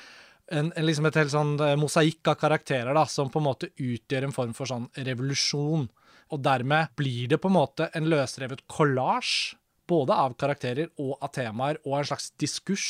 en, 0.47 0.71
en 0.71 0.87
liksom 0.87 1.07
et 1.09 1.19
helt 1.19 1.33
sånn 1.33 1.55
eh, 1.63 1.75
mosaikk 1.79 2.31
av 2.31 2.39
karakterer 2.39 2.95
da, 2.95 3.05
som 3.09 3.31
på 3.31 3.41
en 3.41 3.47
måte 3.49 3.71
utgjør 3.73 4.27
en 4.27 4.35
form 4.35 4.53
for 4.57 4.69
sånn 4.69 4.87
revolusjon. 4.95 5.87
Og 6.33 6.43
dermed 6.43 6.93
blir 6.99 7.31
det 7.31 7.39
på 7.43 7.51
en 7.51 7.57
måte 7.57 7.89
en 7.95 8.07
løsrevet 8.11 8.65
kollasj, 8.71 9.55
både 9.87 10.15
av 10.19 10.33
karakterer 10.39 10.89
og 10.99 11.15
av 11.23 11.31
temaer, 11.35 11.79
og 11.85 11.99
en 11.99 12.09
slags 12.09 12.33
diskurs. 12.39 12.87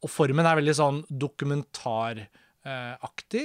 Og 0.00 0.12
formen 0.12 0.46
er 0.46 0.56
veldig 0.56 0.76
sånn 0.78 1.02
dokumentar 1.10 2.22
aktig. 2.64 3.44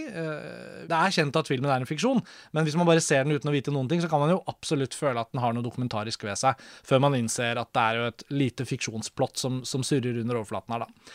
Det 0.89 0.96
er 0.98 1.13
kjent 1.15 1.38
at 1.39 1.48
filmen 1.48 1.70
er 1.72 1.84
en 1.84 1.88
fiksjon, 1.88 2.20
men 2.51 2.65
hvis 2.65 2.75
man 2.79 2.88
bare 2.89 3.03
ser 3.03 3.24
den 3.24 3.38
uten 3.38 3.51
å 3.51 3.53
vite 3.53 3.72
noen 3.72 3.88
ting, 3.91 4.01
så 4.03 4.10
kan 4.12 4.20
man 4.24 4.34
jo 4.34 4.41
absolutt 4.51 4.98
føle 4.98 5.22
at 5.22 5.32
den 5.32 5.43
har 5.43 5.53
noe 5.55 5.63
dokumentarisk 5.63 6.25
ved 6.27 6.39
seg, 6.41 6.60
før 6.84 7.05
man 7.05 7.15
innser 7.15 7.62
at 7.62 7.72
det 7.75 7.84
er 7.84 8.00
jo 8.00 8.10
et 8.10 8.25
lite 8.34 8.67
fiksjonsplott 8.67 9.39
som, 9.39 9.62
som 9.67 9.86
surrer 9.86 10.20
under 10.24 10.41
overflaten 10.41 10.75
her, 10.75 10.84
da. 10.84 11.13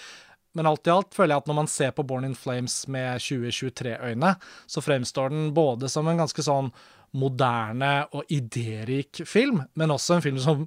Men 0.57 0.67
alt 0.71 0.89
i 0.89 0.93
alt 0.95 1.13
føler 1.15 1.35
jeg 1.35 1.43
at 1.43 1.51
når 1.51 1.57
man 1.61 1.69
ser 1.71 1.93
på 1.95 2.05
Born 2.09 2.27
in 2.27 2.39
Flames 2.39 2.81
med 2.91 3.21
2023-øyne, 3.23 4.33
så 4.67 4.83
fremstår 4.83 5.35
den 5.35 5.51
både 5.55 5.91
som 5.93 6.09
en 6.09 6.23
ganske 6.23 6.43
sånn 6.43 6.73
moderne 7.19 7.93
og 8.17 8.29
idérik 8.33 9.23
film, 9.29 9.63
men 9.79 9.95
også 9.95 10.17
en 10.17 10.25
film 10.25 10.41
som 10.43 10.67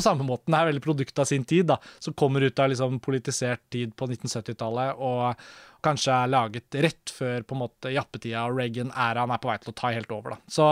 på 0.00 0.06
samme 0.08 0.26
måten 0.26 0.56
er 0.56 0.70
veldig 0.70 0.82
produkt 0.84 1.20
av 1.20 1.28
sin 1.28 1.44
tid, 1.44 1.68
da, 1.70 1.76
som 2.00 2.16
kommer 2.16 2.44
ut 2.46 2.58
av 2.58 2.72
liksom 2.72 2.98
politisert 3.04 3.62
tid 3.72 3.92
på 3.96 4.08
1970-tallet, 4.08 4.96
og 4.96 5.80
kanskje 5.84 6.14
er 6.14 6.30
laget 6.32 6.78
rett 6.84 7.12
før 7.14 7.44
på 7.44 7.56
en 7.56 7.62
måte 7.62 7.92
jappetida 7.94 8.44
og 8.48 8.58
Reagan-æraen 8.58 9.32
er 9.32 9.40
på 9.40 9.50
vei 9.50 9.56
til 9.62 9.72
å 9.72 9.76
ta 9.76 9.92
helt 9.94 10.12
over. 10.14 10.36
da. 10.36 10.40
Så 10.50 10.68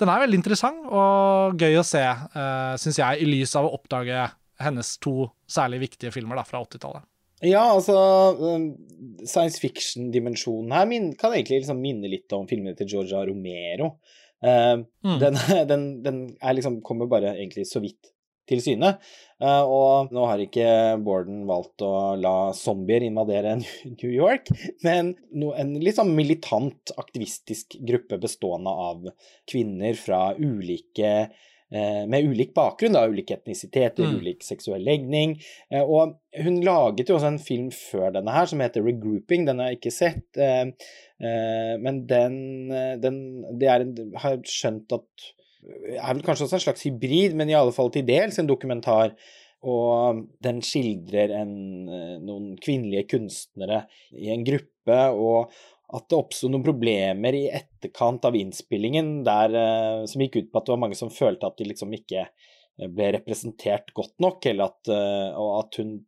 den 0.00 0.10
er 0.10 0.24
veldig 0.24 0.40
interessant 0.40 0.86
og 0.88 1.62
gøy 1.62 1.78
å 1.78 1.86
se, 1.86 2.02
uh, 2.02 2.74
syns 2.80 3.00
jeg, 3.02 3.22
i 3.22 3.28
lys 3.28 3.54
av 3.58 3.68
å 3.68 3.74
oppdage 3.78 4.28
hennes 4.62 4.96
to 5.02 5.30
særlig 5.50 5.88
viktige 5.88 6.14
filmer 6.14 6.38
da, 6.38 6.46
fra 6.46 6.62
80-tallet. 6.62 7.06
Ja, 7.42 7.64
altså 7.74 7.96
Science 9.26 9.58
fiction-dimensjonen 9.58 10.74
her 10.76 10.86
min, 10.86 11.10
kan 11.18 11.34
egentlig 11.34 11.64
liksom 11.64 11.80
minne 11.82 12.10
litt 12.10 12.30
om 12.36 12.46
filmene 12.50 12.78
til 12.78 12.90
Georgia 12.92 13.24
Romero. 13.26 13.96
Uh, 14.42 14.82
mm. 15.06 15.18
den, 15.22 15.38
den, 15.70 15.86
den 16.02 16.22
liksom, 16.58 16.80
kommer 16.86 17.10
bare 17.10 17.34
egentlig 17.36 17.66
så 17.70 17.82
vidt 17.82 18.11
til 18.48 18.62
syne. 18.64 18.96
Uh, 19.42 19.62
og 19.66 20.12
nå 20.14 20.24
har 20.28 20.42
ikke 20.42 20.66
Borden 21.02 21.44
valgt 21.48 21.82
å 21.82 22.14
la 22.18 22.52
zombier 22.54 23.02
invadere 23.06 23.56
New 23.98 24.10
York, 24.10 24.52
men 24.86 25.16
en 25.34 25.72
litt 25.82 25.98
sånn 25.98 26.12
militant, 26.14 26.94
aktivistisk 27.00 27.78
gruppe 27.82 28.20
bestående 28.22 28.70
av 28.70 29.08
kvinner 29.50 29.98
fra 29.98 30.28
ulike 30.38 31.10
uh, 31.26 32.04
med 32.06 32.30
ulik 32.30 32.54
bakgrunn, 32.54 32.94
da, 32.94 33.08
ulik 33.10 33.34
etnisitet, 33.34 33.98
mm. 33.98 34.16
ulik 34.20 34.46
seksuell 34.46 34.86
legning. 34.86 35.34
Uh, 35.74 35.82
og 35.82 36.16
hun 36.38 36.62
laget 36.62 37.10
jo 37.10 37.18
også 37.18 37.32
en 37.32 37.42
film 37.42 37.72
før 37.74 38.14
denne 38.14 38.36
her 38.36 38.46
som 38.50 38.62
heter 38.62 38.86
Regrouping, 38.86 39.48
den 39.48 39.58
har 39.58 39.72
jeg 39.72 39.82
ikke 39.82 39.96
sett. 39.96 40.42
men 41.22 41.98
den, 42.10 42.34
den 42.98 43.18
Det 43.60 43.68
er 43.70 43.84
en 43.84 43.92
Har 44.18 44.40
skjønt 44.48 44.90
at 44.96 45.26
er 45.62 46.10
vel 46.14 46.24
kanskje 46.26 46.48
også 46.48 46.58
en 46.58 46.64
slags 46.66 46.86
hybrid, 46.86 47.36
men 47.38 47.50
i 47.50 47.56
alle 47.58 47.74
fall 47.74 47.92
til 47.94 48.06
dels 48.08 48.40
en 48.40 48.50
dokumentar. 48.50 49.14
Og 49.62 50.24
den 50.42 50.58
skildrer 50.66 51.36
en, 51.38 51.52
eh, 51.86 52.16
noen 52.18 52.56
kvinnelige 52.58 53.06
kunstnere 53.14 53.84
i 54.18 54.32
en 54.34 54.42
gruppe, 54.42 54.98
og 55.14 55.52
at 55.92 56.08
det 56.08 56.18
oppsto 56.18 56.48
noen 56.50 56.64
problemer 56.64 57.36
i 57.36 57.44
etterkant 57.52 58.24
av 58.26 58.34
innspillingen 58.34 59.20
der, 59.22 59.54
eh, 59.54 60.06
som 60.06 60.24
gikk 60.24 60.40
ut 60.40 60.50
på 60.50 60.58
at 60.58 60.66
det 60.66 60.74
var 60.74 60.82
mange 60.82 60.98
som 60.98 61.14
følte 61.14 61.46
at 61.46 61.56
de 61.60 61.68
liksom 61.68 61.94
ikke 61.94 62.26
ble 62.90 63.12
representert 63.18 63.92
godt 63.94 64.16
nok, 64.18 64.44
eller 64.46 64.72
at, 64.72 64.88
eh, 64.88 65.38
og 65.38 65.52
at 65.60 65.78
hun 65.78 66.00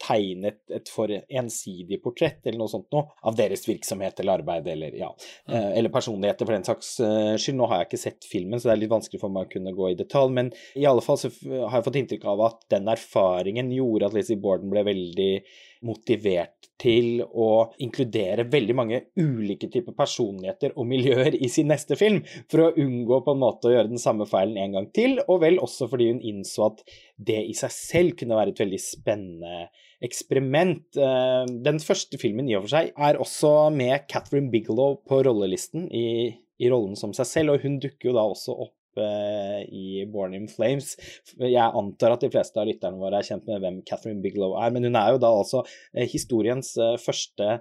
tegnet 0.00 0.60
et 0.72 0.90
for 0.92 1.12
ensidig 1.12 2.00
portrett 2.02 2.46
eller 2.46 2.60
noe 2.62 2.72
sånt 2.72 2.88
noe, 2.94 3.10
av 3.26 3.36
deres 3.38 3.66
virksomhet 3.68 4.20
eller 4.22 4.40
arbeid 4.40 4.68
eller, 4.72 4.96
ja, 4.96 5.10
mm. 5.50 5.56
eller 5.78 5.92
personligheter 5.92 6.48
for 6.48 6.56
den 6.56 6.66
saks 6.66 6.92
eh, 7.04 7.34
skyld. 7.36 7.58
Nå 7.60 7.68
har 7.70 7.82
jeg 7.82 7.90
ikke 7.90 8.02
sett 8.04 8.28
filmen, 8.28 8.60
så 8.60 8.70
det 8.70 8.76
er 8.76 8.82
litt 8.84 8.94
vanskelig 8.94 9.22
for 9.22 9.34
meg 9.34 9.48
å 9.48 9.52
kunne 9.52 9.74
gå 9.76 9.90
i 9.90 9.98
detalj, 9.98 10.36
men 10.36 10.52
i 10.78 10.86
alle 10.88 11.04
fall 11.04 11.20
så 11.20 11.32
har 11.42 11.78
jeg 11.78 11.88
fått 11.88 12.00
inntrykk 12.00 12.28
av 12.32 12.46
at 12.48 12.62
den 12.72 12.88
erfaringen 12.92 13.72
gjorde 13.74 14.08
at 14.08 14.16
Lizzie 14.16 14.40
Borden 14.40 14.72
ble 14.72 14.86
veldig 14.88 15.32
motivert 15.86 16.68
til 16.80 17.20
å 17.22 17.48
inkludere 17.82 18.46
veldig 18.48 18.76
mange 18.76 19.00
ulike 19.20 19.68
typer 19.72 19.94
personligheter 19.96 20.72
og 20.76 20.88
miljøer 20.88 21.36
i 21.36 21.50
sin 21.52 21.68
neste 21.70 21.96
film, 22.00 22.22
for 22.50 22.66
å 22.66 22.72
unngå 22.80 23.20
på 23.26 23.34
en 23.34 23.42
måte 23.42 23.68
å 23.68 23.74
gjøre 23.74 23.92
den 23.92 24.00
samme 24.00 24.26
feilen 24.28 24.58
en 24.60 24.78
gang 24.78 24.88
til, 24.96 25.18
og 25.26 25.42
vel 25.44 25.60
også 25.62 25.90
fordi 25.90 26.10
hun 26.12 26.24
innså 26.32 26.70
at 26.70 26.82
det 27.30 27.40
i 27.50 27.56
seg 27.56 27.74
selv 27.74 28.16
kunne 28.20 28.38
være 28.38 28.54
et 28.54 28.64
veldig 28.64 28.80
spennende 28.80 29.68
eksperiment. 30.04 30.86
Eh, 30.96 31.44
den 31.68 31.80
første 31.84 32.20
filmen 32.20 32.48
i 32.48 32.56
og 32.56 32.64
for 32.64 32.78
seg 32.78 32.92
er 32.96 33.20
også 33.20 33.54
med 33.74 34.08
Catherine 34.10 34.52
Bigelow 34.52 35.00
på 35.08 35.20
rollelisten 35.26 35.88
i, 35.92 36.32
i 36.60 36.72
rollen 36.72 36.96
som 36.96 37.12
seg 37.16 37.28
selv, 37.28 37.54
og 37.56 37.66
hun 37.66 37.80
dukker 37.82 38.10
jo 38.10 38.16
da 38.16 38.24
også 38.24 38.56
opp 38.56 38.76
i 38.98 40.04
Born 40.10 40.34
in 40.34 40.48
Flames. 40.50 40.94
Jeg 41.38 41.60
antar 41.60 42.14
at 42.14 42.24
de 42.24 42.30
fleste 42.32 42.60
av 42.60 42.68
lytterne 42.68 43.00
våre 43.00 43.20
er 43.20 43.26
kjent 43.26 43.46
med 43.48 43.62
hvem 43.62 43.78
Catherine 43.86 44.22
Bigelow 44.24 44.56
er, 44.60 44.72
men 44.74 44.86
hun 44.88 44.98
er 44.98 45.14
jo 45.14 45.20
da 45.22 45.30
altså 45.40 45.62
eh, 45.64 46.08
historiens 46.10 46.72
eh, 46.80 46.96
første 47.00 47.60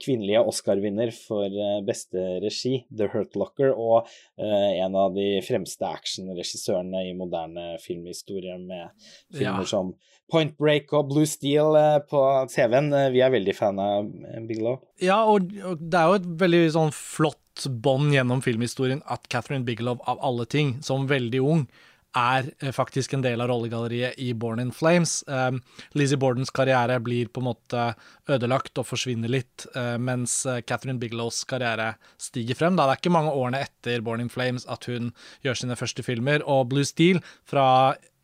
kvinnelige 0.00 0.40
Oscar-vinner 0.48 1.10
for 1.12 1.52
beste 1.84 2.22
regi, 2.40 2.78
The 2.88 3.10
Hurt 3.12 3.36
Locker, 3.36 3.74
og 3.76 4.08
en 4.40 4.96
av 4.96 5.12
de 5.12 5.42
fremste 5.44 5.84
actionregissørene 5.84 7.02
i 7.10 7.12
moderne 7.16 7.74
filmhistorie, 7.82 8.56
med 8.56 8.88
filmer 9.36 9.66
ja. 9.66 9.68
som 9.68 9.92
Point 10.32 10.56
Break 10.56 10.94
og 10.96 11.10
Blue 11.12 11.28
Steel 11.28 11.76
på 12.08 12.22
TV-en. 12.54 12.88
Vi 13.12 13.20
er 13.20 13.34
veldig 13.36 13.56
fan 13.58 13.82
av 13.84 14.08
Bigelow. 14.48 14.80
Ja, 15.02 15.20
og 15.28 15.52
det 15.52 16.00
er 16.00 16.08
jo 16.08 16.20
et 16.22 16.30
veldig 16.46 16.62
sånn 16.78 16.96
flott 16.96 17.42
bånd 17.64 18.12
gjennom 18.14 18.42
filmhistorien 18.44 19.02
at 19.10 19.28
Catherine 19.32 19.64
Bigelow, 19.64 20.00
av 20.04 20.20
alle 20.24 20.46
ting, 20.50 20.76
som 20.84 21.08
veldig 21.08 21.42
ung, 21.42 21.66
er 22.16 22.46
eh, 22.60 22.72
faktisk 22.72 23.12
en 23.12 23.24
del 23.24 23.42
av 23.44 23.50
rollegalleriet 23.50 24.16
i 24.22 24.30
Born 24.36 24.60
in 24.62 24.72
Flames. 24.72 25.18
Um, 25.28 25.60
Lizzie 25.96 26.16
Bordens 26.20 26.52
karriere 26.54 26.96
blir 27.04 27.28
på 27.28 27.42
en 27.42 27.48
måte 27.50 27.82
ødelagt 28.32 28.78
og 28.80 28.88
forsvinner 28.88 29.32
litt, 29.32 29.66
uh, 29.76 29.96
mens 30.00 30.38
Catherine 30.68 31.00
Bigelows 31.02 31.42
karriere 31.48 31.92
stiger 32.20 32.58
frem. 32.58 32.78
Da. 32.78 32.86
Det 32.86 32.96
er 32.96 33.02
ikke 33.02 33.16
mange 33.18 33.34
årene 33.36 33.64
etter 33.66 34.04
Born 34.04 34.24
in 34.24 34.32
Flames 34.32 34.64
at 34.72 34.88
hun 34.90 35.12
gjør 35.44 35.60
sine 35.60 35.76
første 35.76 36.06
filmer, 36.06 36.44
og 36.44 36.70
Blue 36.72 36.88
Steel 36.88 37.20
fra 37.48 37.66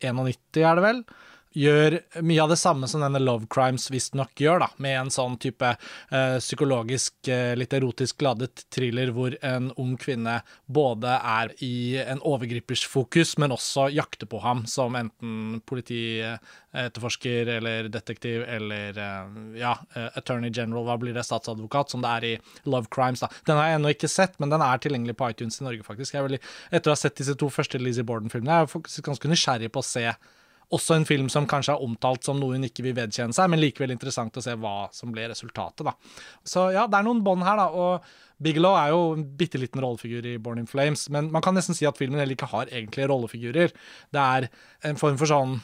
91, 0.01 0.63
er 0.63 0.79
det 0.79 0.87
vel? 0.87 1.05
Gjør 1.53 1.97
mye 2.25 2.43
av 2.43 2.51
det 2.51 2.57
samme 2.59 2.87
som 2.89 3.03
denne 3.03 3.21
Love 3.21 3.47
Crimes 3.51 3.89
visstnok 3.93 4.41
gjør, 4.41 4.63
da, 4.65 4.69
med 4.83 4.97
en 4.99 5.11
sånn 5.13 5.37
type 5.41 5.69
uh, 5.75 6.37
psykologisk, 6.41 7.15
uh, 7.29 7.53
litt 7.57 7.73
erotisk 7.77 8.23
ladet 8.25 8.65
thriller 8.73 9.13
hvor 9.15 9.35
en 9.45 9.69
ung 9.81 9.95
kvinne 10.01 10.39
både 10.65 11.13
er 11.17 11.53
i 11.65 11.99
en 12.01 12.21
overgripers 12.25 12.85
fokus, 12.89 13.35
men 13.41 13.53
også 13.55 13.89
jakter 13.93 14.29
på 14.29 14.41
ham 14.43 14.65
som 14.69 14.97
enten 14.97 15.61
politietterforsker 15.69 17.53
eller 17.57 17.89
detektiv 17.93 18.45
eller 18.47 18.97
uh, 18.97 19.39
ja, 19.59 19.75
eh, 19.95 20.09
attorney 20.19 20.51
general, 20.53 20.87
hva 20.87 20.97
blir 21.01 21.15
det, 21.15 21.25
statsadvokat, 21.27 21.93
som 21.93 22.03
det 22.03 22.13
er 22.17 22.29
i 22.31 22.35
Love 22.69 22.89
Crimes. 22.93 23.23
da. 23.23 23.29
Den 23.47 23.59
har 23.59 23.69
jeg 23.69 23.81
ennå 23.81 23.93
ikke 23.93 24.11
sett, 24.11 24.39
men 24.41 24.53
den 24.53 24.63
er 24.65 24.81
tilgjengelig 24.81 25.17
på 25.19 25.29
iTunes 25.29 25.61
i 25.61 25.67
Norge, 25.67 25.85
faktisk. 25.85 26.15
Jeg 26.15 26.23
er 26.23 26.29
veldig, 26.29 26.41
etter 26.71 26.91
å 26.91 26.95
ha 26.95 26.99
sett 26.99 27.19
disse 27.19 27.37
to 27.39 27.49
første 27.53 27.81
Lizzie 27.81 28.05
Borden-filmene, 28.07 28.63
jeg 28.63 28.67
er 28.67 28.73
faktisk 28.73 29.09
ganske 29.09 29.31
nysgjerrig 29.31 29.71
på 29.73 29.83
å 29.83 29.87
se 29.87 30.07
også 30.73 30.97
en 30.97 31.07
film 31.07 31.29
som 31.31 31.47
kanskje 31.49 31.75
er 31.75 31.85
omtalt 31.85 32.25
som 32.25 32.39
noe 32.41 32.57
hun 32.57 32.67
ikke 32.67 32.85
vil 32.85 32.95
vedkjenne 32.97 33.35
seg, 33.35 33.49
men 33.51 33.61
likevel 33.61 33.93
interessant 33.93 34.37
å 34.39 34.43
se 34.43 34.55
hva 34.59 34.89
som 34.95 35.13
ble 35.13 35.27
resultatet, 35.31 35.85
da. 35.87 35.93
Så 36.47 36.69
ja, 36.75 36.87
det 36.89 36.99
er 36.99 37.07
noen 37.07 37.23
bånd 37.25 37.45
her, 37.45 37.59
da. 37.61 37.69
Og 37.71 38.43
Bigelow 38.43 38.75
er 38.79 38.91
jo 38.91 39.03
en 39.17 39.27
bitte 39.39 39.61
liten 39.61 39.83
rollefigur 39.83 40.25
i 40.27 40.39
Born 40.41 40.63
in 40.63 40.69
Flames, 40.69 41.05
men 41.13 41.29
man 41.33 41.45
kan 41.45 41.55
nesten 41.57 41.77
si 41.77 41.87
at 41.89 41.99
filmen 41.99 42.19
heller 42.19 42.35
ikke 42.35 42.51
har 42.51 42.71
egentlige 42.71 43.09
rollefigurer. 43.11 43.75
Det 44.13 44.25
er 44.37 44.49
en 44.89 44.99
form 44.99 45.19
for 45.21 45.29
sånn 45.29 45.59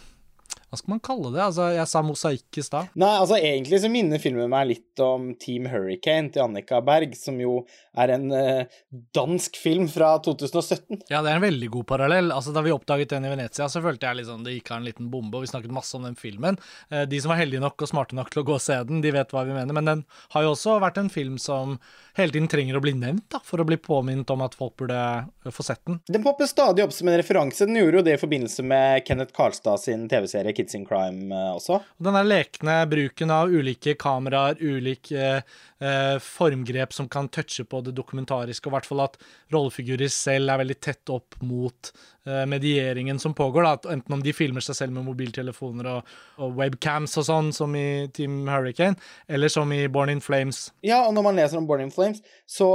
hva 0.70 0.78
skal 0.78 0.94
man 0.94 1.02
kalle 1.02 1.32
det? 1.34 1.42
Altså, 1.42 1.68
jeg 1.74 1.90
sa 1.90 2.02
mosaikk 2.06 2.60
i 2.62 2.64
stad. 2.66 2.90
Nei, 3.02 3.12
altså 3.18 3.40
egentlig 3.40 3.80
så 3.82 3.90
minner 3.90 4.22
filmen 4.22 4.52
meg 4.52 4.68
litt 4.70 5.02
om 5.02 5.32
Team 5.42 5.66
Hurricane 5.72 6.30
til 6.34 6.44
Annika 6.44 6.78
Berg, 6.86 7.16
som 7.18 7.40
jo 7.42 7.64
er 7.98 8.14
en 8.14 8.28
uh, 8.30 8.82
dansk 9.18 9.58
film 9.58 9.88
fra 9.90 10.12
2017. 10.26 11.08
Ja, 11.10 11.24
det 11.26 11.32
er 11.32 11.40
en 11.40 11.46
veldig 11.48 11.72
god 11.74 11.88
parallell. 11.90 12.30
Altså, 12.36 12.54
Da 12.54 12.62
vi 12.66 12.74
oppdaget 12.76 13.16
den 13.16 13.26
i 13.26 13.32
Venezia, 13.34 13.66
så 13.72 13.82
følte 13.82 14.06
jeg 14.06 14.22
liksom 14.22 14.46
det 14.46 14.60
gikk 14.60 14.70
av 14.70 14.82
en 14.82 14.90
liten 14.92 15.10
bombe, 15.10 15.40
og 15.40 15.48
vi 15.48 15.52
snakket 15.52 15.74
masse 15.74 15.98
om 15.98 16.06
den 16.06 16.20
filmen. 16.20 16.60
Uh, 16.94 17.02
de 17.10 17.22
som 17.24 17.34
var 17.34 17.42
heldige 17.42 17.64
nok 17.66 17.82
og 17.82 17.90
smarte 17.90 18.18
nok 18.20 18.30
til 18.30 18.44
å 18.44 18.48
gå 18.52 18.60
og 18.60 18.64
se 18.64 18.78
den, 18.92 19.02
de 19.02 19.16
vet 19.16 19.34
hva 19.34 19.48
vi 19.50 19.58
mener. 19.58 19.74
Men 19.74 19.90
den 19.90 20.06
har 20.36 20.46
jo 20.46 20.54
også 20.54 20.78
vært 20.86 21.02
en 21.02 21.10
film 21.10 21.42
som 21.42 21.80
hele 22.20 22.36
tiden 22.36 22.50
trenger 22.52 22.78
å 22.78 22.84
bli 22.84 22.94
nevnt, 22.98 23.26
da, 23.34 23.42
for 23.46 23.62
å 23.62 23.68
bli 23.68 23.80
påminnet 23.82 24.30
om 24.34 24.46
at 24.46 24.58
folk 24.60 24.76
burde 24.80 25.00
eh, 25.00 25.52
få 25.54 25.66
sett 25.66 25.82
den. 25.88 26.00
Den 26.12 26.26
popper 26.26 26.50
stadig 26.50 26.84
opp 26.86 26.94
som 26.96 27.10
en 27.10 27.18
referanse. 27.20 27.66
Den 27.66 27.80
gjorde 27.80 28.02
jo 28.02 28.06
det 28.06 28.18
i 28.18 28.22
forbindelse 28.22 28.66
med 28.68 29.06
Kenneth 29.08 29.34
Karlstad 29.36 29.82
sin 29.82 30.08
TV-serie 30.12 30.54
Kids 30.60 30.75
in 30.75 30.86
Crime 30.86 31.32
eh, 31.36 31.56
også. 31.56 31.80
Den 31.98 32.18
der 32.18 32.28
lekne 32.28 32.75
bruken 32.92 33.32
av 33.32 33.51
ulike 33.51 33.96
kameraer, 34.00 34.60
ulike 34.60 35.25
eh, 35.39 36.20
formgrep 36.24 36.94
som 36.94 37.08
kan 37.10 37.30
touche 37.32 37.63
på 37.63 37.82
det 37.86 37.96
dokumentariske, 37.98 38.68
og 38.68 38.74
i 38.74 38.75
hvert 38.78 38.89
fall 38.89 39.04
at 39.06 39.20
rollefigurer 39.54 40.12
selv 40.12 40.51
er 40.51 40.62
veldig 40.63 40.80
tett 40.84 41.13
opp 41.13 41.39
mot 41.46 41.92
eh, 42.28 42.44
medieringen 42.50 43.22
som 43.24 43.36
pågår. 43.38 43.68
Da. 43.70 43.96
Enten 43.96 44.18
om 44.18 44.24
de 44.25 44.36
filmer 44.36 44.66
seg 44.66 44.82
selv 44.82 44.98
med 44.98 45.08
mobiltelefoner 45.08 45.92
og, 45.96 46.13
og, 46.42 46.54
webcams 46.60 47.16
og 47.22 47.30
sånn, 47.30 47.54
som 47.56 47.75
i 47.80 48.10
Team 48.16 48.42
Hurricane, 48.50 49.00
eller 49.32 49.51
som 49.54 49.72
i 49.75 49.86
Born 49.88 50.12
in 50.18 50.24
Flames. 50.24 50.68
Ja, 50.86 51.06
og 51.08 51.16
når 51.16 51.30
man 51.32 51.39
leser 51.39 51.62
om 51.62 51.70
Born 51.70 51.88
in 51.88 51.96
Flames, 51.96 52.24
så 52.50 52.72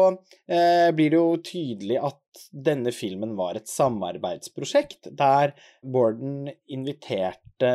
eh, 0.49 0.91
blir 0.97 1.13
det 1.13 1.21
jo 1.21 1.33
tydelig 1.45 2.01
at 2.01 2.21
denne 2.51 2.93
filmen 2.95 3.35
var 3.39 3.59
et 3.59 3.71
samarbeidsprosjekt, 3.71 5.11
der 5.17 5.55
Borden 5.83 6.51
inviterte 6.71 7.71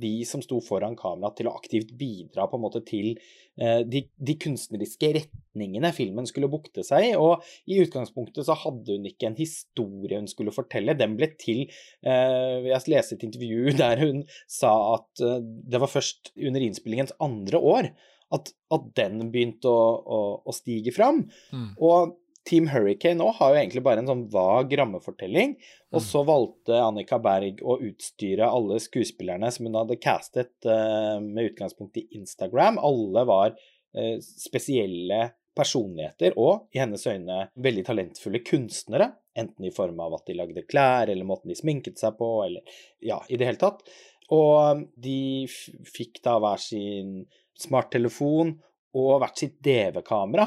de 0.00 0.12
som 0.28 0.42
sto 0.44 0.60
foran 0.64 0.96
kamera 0.98 1.32
til 1.36 1.50
å 1.50 1.54
aktivt 1.58 1.92
bidra 1.98 2.46
på 2.48 2.58
en 2.58 2.64
måte 2.64 2.80
til 2.86 3.12
eh, 3.60 3.82
de, 3.86 4.04
de, 4.16 4.36
kunstneriske 4.40 5.10
retningene 5.18 5.92
filmen 5.96 6.28
skulle 6.30 6.50
bukte 6.52 6.84
seg 6.86 7.10
i. 7.10 7.12
Og 7.20 7.44
i 7.70 7.82
utgangspunktet 7.84 8.48
så 8.48 8.56
hadde 8.64 8.96
hun 8.96 9.10
ikke 9.10 9.30
en 9.30 9.38
historie 9.38 10.18
hun 10.18 10.30
skulle 10.30 10.54
fortelle. 10.54 10.96
Den 10.98 11.18
ble 11.20 11.30
til 11.40 11.66
eh, 11.66 12.64
Jeg 12.70 12.90
leste 12.94 13.18
et 13.18 13.28
intervju 13.28 13.76
der 13.82 14.02
hun 14.02 14.24
sa 14.50 14.74
at 14.96 15.24
eh, 15.24 15.38
det 15.44 15.82
var 15.82 15.92
først 15.92 16.34
under 16.40 16.64
innspillingens 16.64 17.16
andre 17.22 17.60
år 17.60 17.92
at, 18.34 18.50
at 18.72 18.86
den 18.98 19.28
begynte 19.32 19.70
å, 19.70 19.88
å, 20.00 20.20
å 20.48 20.54
stige 20.54 20.94
fram. 20.94 21.24
Mm. 21.54 21.72
Og 21.84 22.16
Team 22.44 22.68
Hurricane 22.68 23.16
nå 23.18 23.30
har 23.38 23.52
jo 23.52 23.60
egentlig 23.60 23.82
bare 23.86 24.02
en 24.02 24.10
sånn 24.10 24.26
vag 24.32 24.72
rammefortelling. 24.78 25.54
Og 25.94 26.00
mm. 26.00 26.04
så 26.06 26.24
valgte 26.28 26.80
Annika 26.80 27.18
Berg 27.22 27.62
å 27.64 27.78
utstyre 27.86 28.50
alle 28.50 28.80
skuespillerne 28.82 29.48
som 29.54 29.68
hun 29.68 29.78
hadde 29.80 30.00
castet 30.02 30.52
uh, 30.68 31.16
med 31.24 31.52
utgangspunkt 31.52 32.02
i 32.02 32.06
Instagram. 32.18 32.80
Alle 32.84 33.24
var 33.28 33.54
uh, 33.56 34.16
spesielle 34.20 35.30
personligheter 35.54 36.34
og, 36.40 36.66
i 36.74 36.80
hennes 36.82 37.06
øyne, 37.06 37.46
veldig 37.62 37.86
talentfulle 37.86 38.42
kunstnere. 38.44 39.12
Enten 39.38 39.66
i 39.66 39.72
form 39.74 40.02
av 40.02 40.18
at 40.18 40.26
de 40.28 40.36
lagde 40.36 40.66
klær, 40.68 41.08
eller 41.10 41.26
måten 41.26 41.50
de 41.50 41.58
sminket 41.58 42.00
seg 42.02 42.18
på, 42.18 42.30
eller 42.44 42.76
ja, 43.02 43.20
i 43.30 43.38
det 43.38 43.48
hele 43.48 43.62
tatt. 43.62 43.86
Og 44.34 44.84
de 45.00 45.46
fikk 45.48 46.20
da 46.24 46.36
hver 46.42 46.60
sin 46.60 47.20
smarttelefon 47.60 48.56
og 48.98 49.12
hvert 49.22 49.38
sitt 49.40 49.60
DV-kamera 49.62 50.46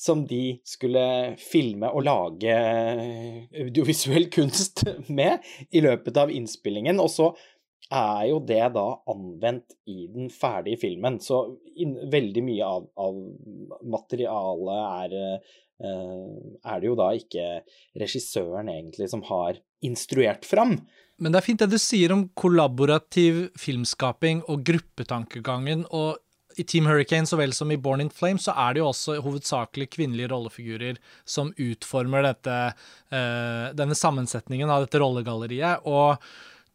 som 0.00 0.24
de 0.24 0.58
skulle 0.64 1.04
filme 1.40 1.90
og 1.92 2.06
lage 2.06 2.54
audiovisuell 3.60 4.30
kunst 4.32 4.86
med 5.12 5.44
i 5.76 5.82
løpet 5.84 6.20
av 6.22 6.32
innspillingen. 6.32 7.02
Og 7.02 7.10
så 7.12 7.30
er 7.90 8.28
jo 8.30 8.38
det 8.46 8.62
da 8.76 8.86
anvendt 9.10 9.74
i 9.90 10.06
den 10.12 10.30
ferdige 10.32 10.80
filmen. 10.86 11.18
Så 11.20 11.42
in, 11.76 11.98
veldig 12.12 12.44
mye 12.46 12.70
av, 12.78 12.86
av 13.02 13.18
materialet 13.92 14.80
er, 14.86 15.44
uh, 15.84 16.38
er 16.64 16.80
det 16.80 16.88
jo 16.88 16.96
da 16.98 17.10
ikke 17.18 17.50
regissøren 18.00 18.72
egentlig 18.72 19.10
som 19.12 19.24
har 19.28 19.60
instruert 19.84 20.48
fram. 20.48 20.78
Men 21.20 21.34
det 21.34 21.42
er 21.42 21.48
fint 21.50 21.60
det 21.60 21.74
du 21.74 21.80
sier 21.82 22.14
om 22.14 22.24
kollaborativ 22.38 23.50
filmskaping 23.60 24.46
og 24.48 24.64
gruppetankegangen. 24.64 25.84
og 25.90 26.16
i 26.56 26.64
Team 26.64 26.86
Hurricane 26.86 27.26
så 27.26 27.38
vel 27.38 27.52
som 27.56 27.70
i 27.70 27.78
Born 27.80 28.00
in 28.04 28.10
Flame 28.10 28.40
så 28.42 28.54
er 28.58 28.74
det 28.74 28.82
jo 28.82 28.88
også 28.90 29.18
hovedsakelig 29.24 29.90
kvinnelige 29.94 30.30
rollefigurer 30.32 30.98
som 31.28 31.52
utformer 31.58 32.26
dette, 32.26 32.56
uh, 33.14 33.66
denne 33.76 33.98
sammensetningen 33.98 34.70
av 34.70 34.86
dette 34.86 35.00
rollegalleriet. 35.02 35.86
Og 35.86 36.18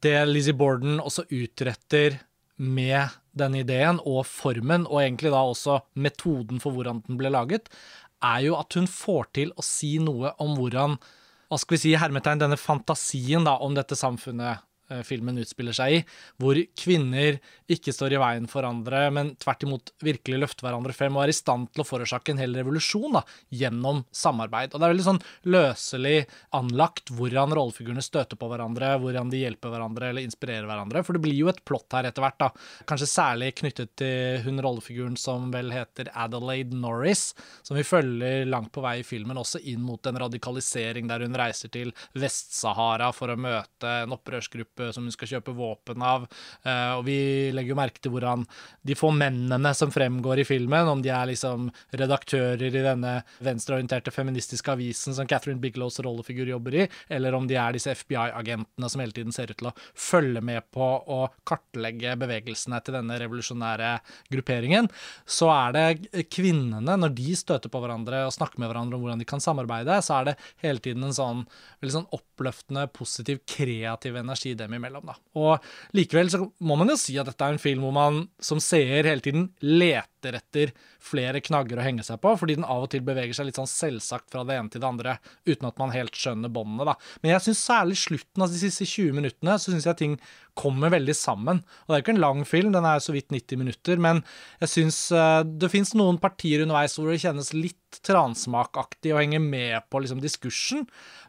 det 0.05 0.17
Lizzie 0.29 0.55
Borden 0.55 1.01
også 1.01 1.25
utretter 1.33 2.19
med 2.55 3.15
denne 3.35 3.65
ideen 3.65 3.99
og 4.07 4.23
formen, 4.29 4.85
og 4.87 5.01
egentlig 5.01 5.33
da 5.33 5.43
også 5.43 5.81
metoden 5.99 6.61
for 6.63 6.75
hvordan 6.75 7.03
den 7.07 7.19
ble 7.19 7.33
laget, 7.33 7.67
er 8.23 8.45
jo 8.45 8.55
at 8.57 8.77
hun 8.79 8.87
får 8.87 9.27
til 9.35 9.51
å 9.59 9.65
si 9.65 9.97
noe 9.99 10.31
om 10.41 10.55
hvordan 10.55 10.95
hva 11.45 11.59
skal 11.61 11.75
vi 11.75 11.81
si, 11.83 11.91
hermetegn, 11.99 12.39
denne 12.41 12.57
fantasien 12.57 13.43
da, 13.45 13.59
om 13.61 13.75
dette 13.77 13.93
samfunnet 13.99 14.63
Eh, 14.74 14.74
filmen 15.07 15.39
utspiller 15.41 15.75
seg 15.75 15.97
i, 15.97 16.01
hvor 16.41 16.59
kvinner 16.77 17.39
ikke 17.71 17.93
står 17.95 18.15
i 18.15 18.21
veien 18.21 18.49
for 18.49 18.67
andre, 18.67 19.07
men 19.13 19.33
tvert 19.41 19.65
imot 19.65 19.91
virkelig 20.05 20.41
løfter 20.41 20.67
hverandre 20.67 20.93
frem 20.95 21.17
og 21.17 21.25
er 21.25 21.33
i 21.33 21.37
stand 21.37 21.71
til 21.73 21.81
å 21.81 21.87
forårsake 21.87 22.33
en 22.33 22.41
hel 22.41 22.53
revolusjon 22.57 23.17
da, 23.17 23.23
gjennom 23.49 24.03
samarbeid. 24.13 24.73
Og 24.73 24.81
Det 24.81 24.87
er 24.87 24.93
veldig 24.93 25.07
sånn 25.07 25.21
løselig 25.55 26.15
anlagt 26.57 27.11
hvordan 27.15 27.55
rollefigurene 27.57 28.05
støter 28.05 28.39
på 28.39 28.49
hverandre, 28.51 28.93
hvordan 29.01 29.31
de 29.33 29.41
hjelper 29.41 29.73
hverandre 29.73 30.11
eller 30.11 30.25
inspirerer 30.27 30.69
hverandre. 30.69 31.03
For 31.05 31.17
det 31.17 31.23
blir 31.25 31.37
jo 31.37 31.49
et 31.51 31.63
plott 31.65 31.97
her 31.97 32.09
etter 32.09 32.25
hvert, 32.25 32.39
da. 32.41 32.51
kanskje 32.89 33.09
særlig 33.09 33.53
knyttet 33.61 33.95
til 33.99 34.45
hun 34.45 34.61
rollefiguren 34.63 35.17
som 35.19 35.49
vel 35.53 35.73
heter 35.73 36.11
Adelaide 36.13 36.77
Norris, 36.77 37.31
som 37.65 37.77
vi 37.77 37.85
følger 37.87 38.45
langt 38.49 38.73
på 38.75 38.83
vei 38.85 38.99
i 39.01 39.07
filmen, 39.07 39.39
også 39.41 39.61
inn 39.65 39.83
mot 39.85 40.05
en 40.05 40.21
radikalisering 40.25 41.09
der 41.09 41.25
hun 41.25 41.37
reiser 41.37 41.71
til 41.73 41.93
Vest-Sahara 42.13 43.11
for 43.15 43.33
å 43.33 43.39
møte 43.39 43.91
en 44.03 44.13
opprørsgruppe 44.15 44.74
gruppe 44.75 44.93
som 44.93 45.03
hun 45.03 45.11
skal 45.11 45.27
kjøpe 45.27 45.53
våpen 45.55 46.01
av. 46.01 46.27
Eh, 46.63 46.91
og 46.97 47.05
vi 47.05 47.51
legger 47.53 47.73
jo 47.73 47.79
merke 47.79 48.01
til 48.01 48.11
hvordan 48.11 48.45
de 48.85 48.95
få 48.95 49.11
mennene 49.11 49.73
som 49.73 49.91
fremgår 49.91 50.41
i 50.41 50.45
filmen, 50.45 50.87
om 50.87 51.01
de 51.01 51.09
er 51.09 51.29
liksom 51.31 51.69
redaktører 51.91 52.67
i 52.67 52.83
denne 52.83 53.23
venstreorienterte 53.39 54.11
feministiske 54.11 54.71
avisen 54.71 55.15
som 55.15 55.27
Catherine 55.27 55.61
Biglows 55.61 55.99
rollefigur 55.99 56.47
jobber 56.47 56.75
i, 56.83 56.87
eller 57.09 57.35
om 57.35 57.47
de 57.47 57.55
er 57.55 57.75
disse 57.75 57.93
FBI-agentene 57.95 58.89
som 58.89 59.01
hele 59.01 59.15
tiden 59.15 59.33
ser 59.35 59.51
ut 59.51 59.59
til 59.59 59.71
å 59.71 59.75
følge 59.93 60.41
med 60.41 60.67
på 60.71 60.83
å 60.85 61.21
kartlegge 61.47 62.15
bevegelsene 62.19 62.81
til 62.83 62.99
denne 62.99 63.19
revolusjonære 63.21 63.91
grupperingen, 64.33 64.89
så 65.25 65.49
er 65.53 65.75
det 65.75 66.25
kvinnene, 66.31 66.97
når 66.99 67.15
de 67.15 67.35
støter 67.37 67.71
på 67.71 67.81
hverandre 67.83 68.25
og 68.27 68.35
snakker 68.35 68.61
med 68.61 68.71
hverandre 68.71 68.97
om 68.97 69.05
hvordan 69.05 69.21
de 69.21 69.27
kan 69.29 69.43
samarbeide, 69.43 69.97
så 70.05 70.19
er 70.19 70.31
det 70.31 70.37
hele 70.63 70.83
tiden 70.83 71.05
en 71.05 71.15
sånn 71.15 71.43
veldig 71.81 71.95
sånn 71.95 72.09
oppløftende, 72.15 72.85
positiv, 72.95 73.41
kreativ 73.49 74.17
energi 74.19 74.55
dem 74.65 74.77
imellom. 74.77 75.05
Da. 75.07 75.17
Og 75.39 75.63
likevel 75.97 76.31
så 76.33 76.41
må 76.65 76.77
man 76.79 76.91
jo 76.93 76.97
si 76.99 77.17
at 77.21 77.29
dette 77.29 77.47
er 77.47 77.55
en 77.55 77.61
film 77.61 77.85
hvor 77.85 77.95
man 77.95 78.25
som 78.43 78.61
seer 78.63 79.07
hele 79.07 79.23
tiden 79.23 79.49
leter 79.63 80.14
etter 80.33 80.71
flere 80.97 81.41
knagger 81.45 81.77
å 81.77 81.85
henge 81.85 82.03
seg 82.03 82.17
på, 82.23 82.33
fordi 82.39 82.55
den 82.57 82.65
av 82.65 82.87
og 82.87 82.89
til 82.89 83.03
beveger 83.05 83.37
seg 83.37 83.45
litt 83.45 83.59
sånn 83.59 83.69
selvsagt 83.69 84.31
fra 84.33 84.41
det 84.47 84.57
ene 84.57 84.73
til 84.73 84.81
det 84.81 84.89
andre, 84.89 85.17
uten 85.45 85.69
at 85.69 85.77
man 85.77 85.93
helt 85.93 86.17
skjønner 86.17 86.49
båndene. 86.49 86.89
da. 86.89 86.95
Men 87.21 87.35
jeg 87.35 87.45
syns 87.45 87.61
særlig 87.69 87.99
slutten 88.01 88.41
av 88.41 88.49
de 88.49 88.57
siste 88.63 88.89
20 88.89 89.13
minuttene 89.13 89.59
så 89.61 89.69
synes 89.69 89.85
jeg 89.85 90.01
ting 90.01 90.17
kommer 90.55 90.89
veldig 90.89 91.15
sammen. 91.15 91.61
Og 91.85 91.91
Det 91.91 91.97
er 91.97 92.03
ikke 92.03 92.15
en 92.15 92.23
lang 92.23 92.43
film, 92.47 92.71
den 92.73 92.87
er 92.87 93.03
så 93.03 93.13
vidt 93.13 93.29
90 93.29 93.59
minutter, 93.59 94.01
men 94.01 94.23
jeg 94.63 94.71
syns 94.71 94.99
uh, 95.11 95.43
det 95.43 95.69
fins 95.69 95.93
noen 95.93 96.17
partier 96.17 96.63
underveis 96.63 96.95
hvor 96.97 97.11
det 97.11 97.21
kjennes 97.21 97.51
litt 97.53 97.99
transmakaktig 98.05 99.13
å 99.13 99.19
henge 99.19 99.39
med 99.43 99.85
på 99.91 100.01
liksom, 100.03 100.21
diskursen. 100.23 100.85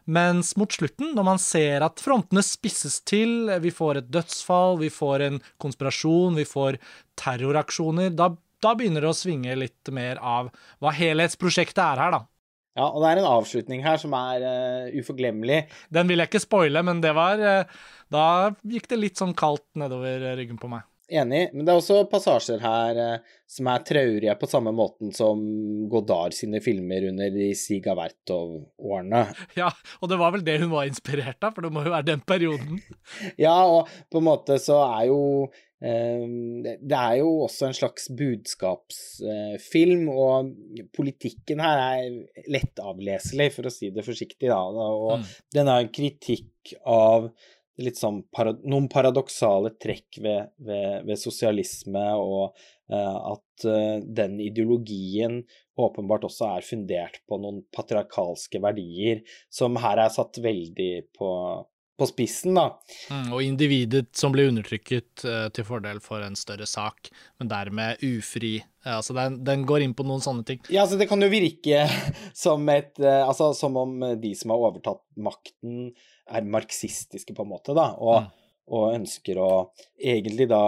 Mens 0.07 0.53
mot 0.59 0.71
slutten, 0.71 1.13
når 1.15 1.27
man 1.27 1.41
ser 1.41 1.83
at 1.85 2.01
frontene 2.03 2.43
spisses 2.45 3.01
til, 3.07 3.51
vi 3.63 3.71
får 3.75 4.01
et 4.01 4.11
dødsfall, 4.11 4.79
vi 4.81 4.91
får 4.93 5.25
en 5.27 5.41
konspirasjon, 5.63 6.39
vi 6.39 6.47
får 6.47 6.79
terroraksjoner, 7.19 8.13
da, 8.15 8.31
da 8.63 8.73
begynner 8.77 9.05
det 9.05 9.11
å 9.11 9.17
svinge 9.17 9.53
litt 9.57 9.93
mer 9.93 10.21
av 10.23 10.49
hva 10.81 10.93
helhetsprosjektet 10.95 11.83
er 11.83 12.03
her, 12.03 12.17
da. 12.17 12.23
Ja, 12.77 12.91
og 12.91 13.01
det 13.01 13.09
er 13.09 13.21
en 13.23 13.31
avslutning 13.31 13.81
her 13.85 13.97
som 14.01 14.13
er 14.13 14.43
uh, 14.45 14.97
uforglemmelig. 14.99 15.63
Den 15.93 16.09
vil 16.09 16.21
jeg 16.21 16.29
ikke 16.29 16.43
spoile, 16.43 16.83
men 16.85 17.01
det 17.01 17.15
var 17.17 17.41
uh, 17.41 17.79
Da 18.13 18.25
gikk 18.69 18.85
det 18.91 19.01
litt 19.01 19.17
sånn 19.17 19.33
kaldt 19.37 19.65
nedover 19.81 20.35
ryggen 20.37 20.61
på 20.61 20.69
meg. 20.69 20.85
Enig, 21.07 21.53
men 21.55 21.63
det 21.63 21.71
er 21.71 21.79
også 21.79 22.01
passasjer 22.11 22.59
her 22.59 22.97
uh, 22.99 23.35
som 23.49 23.69
er 23.71 23.83
traurige 23.87 24.33
på 24.37 24.49
samme 24.51 24.73
måten 24.75 25.13
som 25.15 25.39
Godard 25.89 26.35
sine 26.35 26.59
filmer 26.61 27.07
under 27.07 27.31
de 27.33 27.47
Siga 27.57 27.95
Vertov-årene. 27.97 29.23
Ja, 29.61 29.71
og 30.03 30.11
det 30.11 30.19
var 30.19 30.35
vel 30.35 30.43
det 30.45 30.59
hun 30.61 30.73
var 30.75 30.89
inspirert 30.89 31.39
av, 31.47 31.55
for 31.55 31.65
det 31.65 31.71
må 31.73 31.85
jo 31.87 31.95
være 31.95 32.09
den 32.11 32.21
perioden. 32.27 32.83
ja, 33.45 33.55
og 33.55 33.87
på 34.11 34.19
en 34.19 34.27
måte 34.27 34.59
så 34.61 34.83
er 34.99 35.07
jo 35.09 35.21
det 35.77 36.97
er 36.97 37.19
jo 37.19 37.43
også 37.45 37.67
en 37.67 37.75
slags 37.77 38.07
budskapsfilm, 38.17 40.07
og 40.09 40.49
politikken 40.97 41.61
her 41.61 41.81
er 41.83 42.47
lettavleselig, 42.49 43.51
for 43.53 43.69
å 43.69 43.73
si 43.73 43.91
det 43.93 44.05
forsiktig. 44.07 44.49
Da. 44.49 44.57
Og 44.65 45.19
mm. 45.21 45.27
den 45.53 45.69
er 45.69 45.83
en 45.83 45.93
kritikk 45.93 46.73
av 46.81 47.29
sånn 47.93 48.23
parad 48.33 48.63
noen 48.65 48.87
paradoksale 48.89 49.75
trekk 49.77 50.17
ved, 50.23 50.49
ved, 50.57 51.05
ved 51.05 51.19
sosialisme, 51.21 52.05
og 52.17 52.57
uh, 52.89 53.33
at 53.35 53.67
uh, 53.69 54.01
den 54.01 54.39
ideologien 54.41 55.43
åpenbart 55.77 56.25
også 56.25 56.49
er 56.55 56.65
fundert 56.65 57.21
på 57.29 57.37
noen 57.41 57.61
patriarkalske 57.73 58.61
verdier, 58.63 59.21
som 59.53 59.77
her 59.77 60.01
er 60.01 60.13
satt 60.13 60.41
veldig 60.41 60.91
på, 61.17 61.29
på 61.97 62.07
spissen, 62.09 62.57
da. 62.57 62.67
Mm, 63.09 63.31
og 63.33 63.43
individet 63.43 64.11
som 64.17 64.33
blir 64.33 64.51
undertrykket 64.51 65.25
uh, 65.25 65.47
til 65.53 65.65
fordel 65.67 65.99
for 66.03 66.21
en 66.21 66.37
større 66.37 66.67
sak, 66.69 67.09
men 67.41 67.49
dermed 67.51 68.03
ufri. 68.05 68.57
Uh, 68.85 68.97
altså 68.99 69.15
den, 69.17 69.39
den, 69.47 69.65
går 69.69 69.85
inn 69.85 69.95
på 69.97 70.05
noen 70.07 70.23
sånne 70.23 70.45
ting. 70.47 70.61
Ja, 70.69 70.85
altså 70.85 70.99
det 70.99 71.09
kan 71.09 71.23
jo 71.23 71.31
virke 71.31 71.85
som 72.45 72.67
et 72.73 72.93
uh, 73.01 73.23
Altså 73.25 73.51
som 73.57 73.77
om 73.81 73.97
de 74.21 74.33
som 74.37 74.53
har 74.53 74.67
overtatt 74.69 75.03
makten, 75.17 75.89
er 76.27 76.49
marxistiske, 76.57 77.33
på 77.33 77.45
en 77.45 77.53
måte, 77.55 77.73
da. 77.77 77.89
Og, 77.97 78.27
mm. 78.27 78.51
og 78.77 78.89
ønsker 78.99 79.41
å 79.41 79.51
egentlig 79.97 80.49
da 80.51 80.63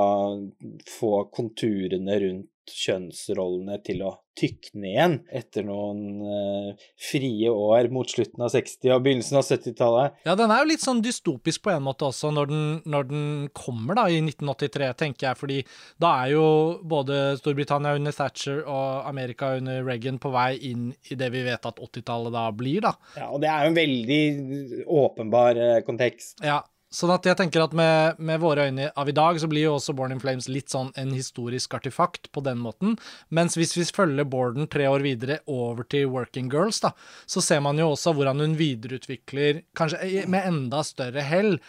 få 0.97 1.27
konturene 1.35 2.21
rundt 2.25 2.53
kjønnsrollene 2.73 3.79
til 3.85 4.03
å 4.07 4.15
tykne 4.39 4.87
igjen 4.87 5.15
etter 5.35 5.65
noen 5.67 6.21
eh, 6.23 6.85
frie 7.09 7.49
år 7.51 7.89
mot 7.93 8.07
slutten 8.09 8.45
av 8.45 8.53
60- 8.53 8.93
og 8.95 9.03
begynnelsen 9.05 9.39
av 9.39 9.45
70-tallet. 9.47 10.21
Ja, 10.27 10.35
den 10.39 10.53
er 10.53 10.61
jo 10.61 10.69
litt 10.71 10.83
sånn 10.83 11.01
dystopisk 11.03 11.65
på 11.65 11.73
en 11.73 11.83
måte 11.85 12.07
også, 12.07 12.31
når 12.35 12.51
den, 12.51 12.63
når 12.89 13.09
den 13.09 13.25
kommer 13.57 13.99
da 13.99 14.07
i 14.07 14.21
1983, 14.23 14.89
tenker 15.03 15.29
jeg, 15.29 15.39
fordi 15.41 15.59
da 16.01 16.13
er 16.23 16.33
jo 16.37 16.47
både 16.87 17.19
Storbritannia 17.41 17.97
under 17.99 18.15
Thatcher 18.15 18.63
og 18.63 19.09
Amerika 19.09 19.53
under 19.59 19.83
Reagan 19.85 20.21
på 20.21 20.31
vei 20.33 20.53
inn 20.71 20.89
i 21.11 21.19
det 21.19 21.31
vi 21.35 21.43
vet 21.47 21.69
at 21.69 21.83
80-tallet 21.89 22.35
da 22.35 22.47
blir, 22.55 22.83
da. 22.85 22.95
Ja, 23.19 23.31
og 23.33 23.43
det 23.43 23.51
er 23.51 23.65
jo 23.65 23.73
en 23.73 23.79
veldig 23.79 24.23
åpenbar 25.03 25.59
uh, 25.59 25.79
kontekst. 25.87 26.37
Ja, 26.45 26.61
Sånn 26.89 27.11
at 27.13 27.27
jeg 27.27 27.37
tenker 27.37 27.61
at 27.61 27.73
med, 27.77 28.17
med, 28.17 28.39
våre 28.41 28.65
øyne 28.65 28.87
av 28.97 29.09
i 29.11 29.13
dag, 29.13 29.37
så 29.37 29.45
blir 29.49 29.67
jo 29.67 29.75
også 29.75 29.93
Born 29.97 30.15
in 30.15 30.21
Flames 30.23 30.47
litt 30.49 30.73
sånn 30.73 30.89
en 30.97 31.11
historisk 31.13 31.75
artefakt 31.77 32.31
på 32.33 32.41
den 32.45 32.57
måten. 32.63 32.95
Mens 33.29 33.59
hvis 33.59 33.75
vi 33.77 33.85
følger 33.85 34.25
Borden 34.25 34.65
tre 34.73 34.87
år 34.89 35.05
videre 35.05 35.37
over 35.45 35.85
til 35.85 36.09
Working 36.09 36.49
Girls, 36.49 36.81
da, 36.81 36.95
så 37.29 37.45
ser 37.45 37.61
man 37.61 37.77
jo 37.77 37.91
også 37.91 38.15
hvordan 38.17 38.41
hun 38.41 38.57
videreutvikler, 38.57 39.61
kanskje 39.77 40.25
med 40.33 40.49
enda 40.49 40.81
større 40.87 41.27
hell, 41.29 41.59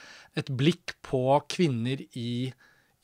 et 0.40 0.48
blikk 0.56 0.96
på 1.04 1.24
kvinner 1.52 2.00
i 2.16 2.52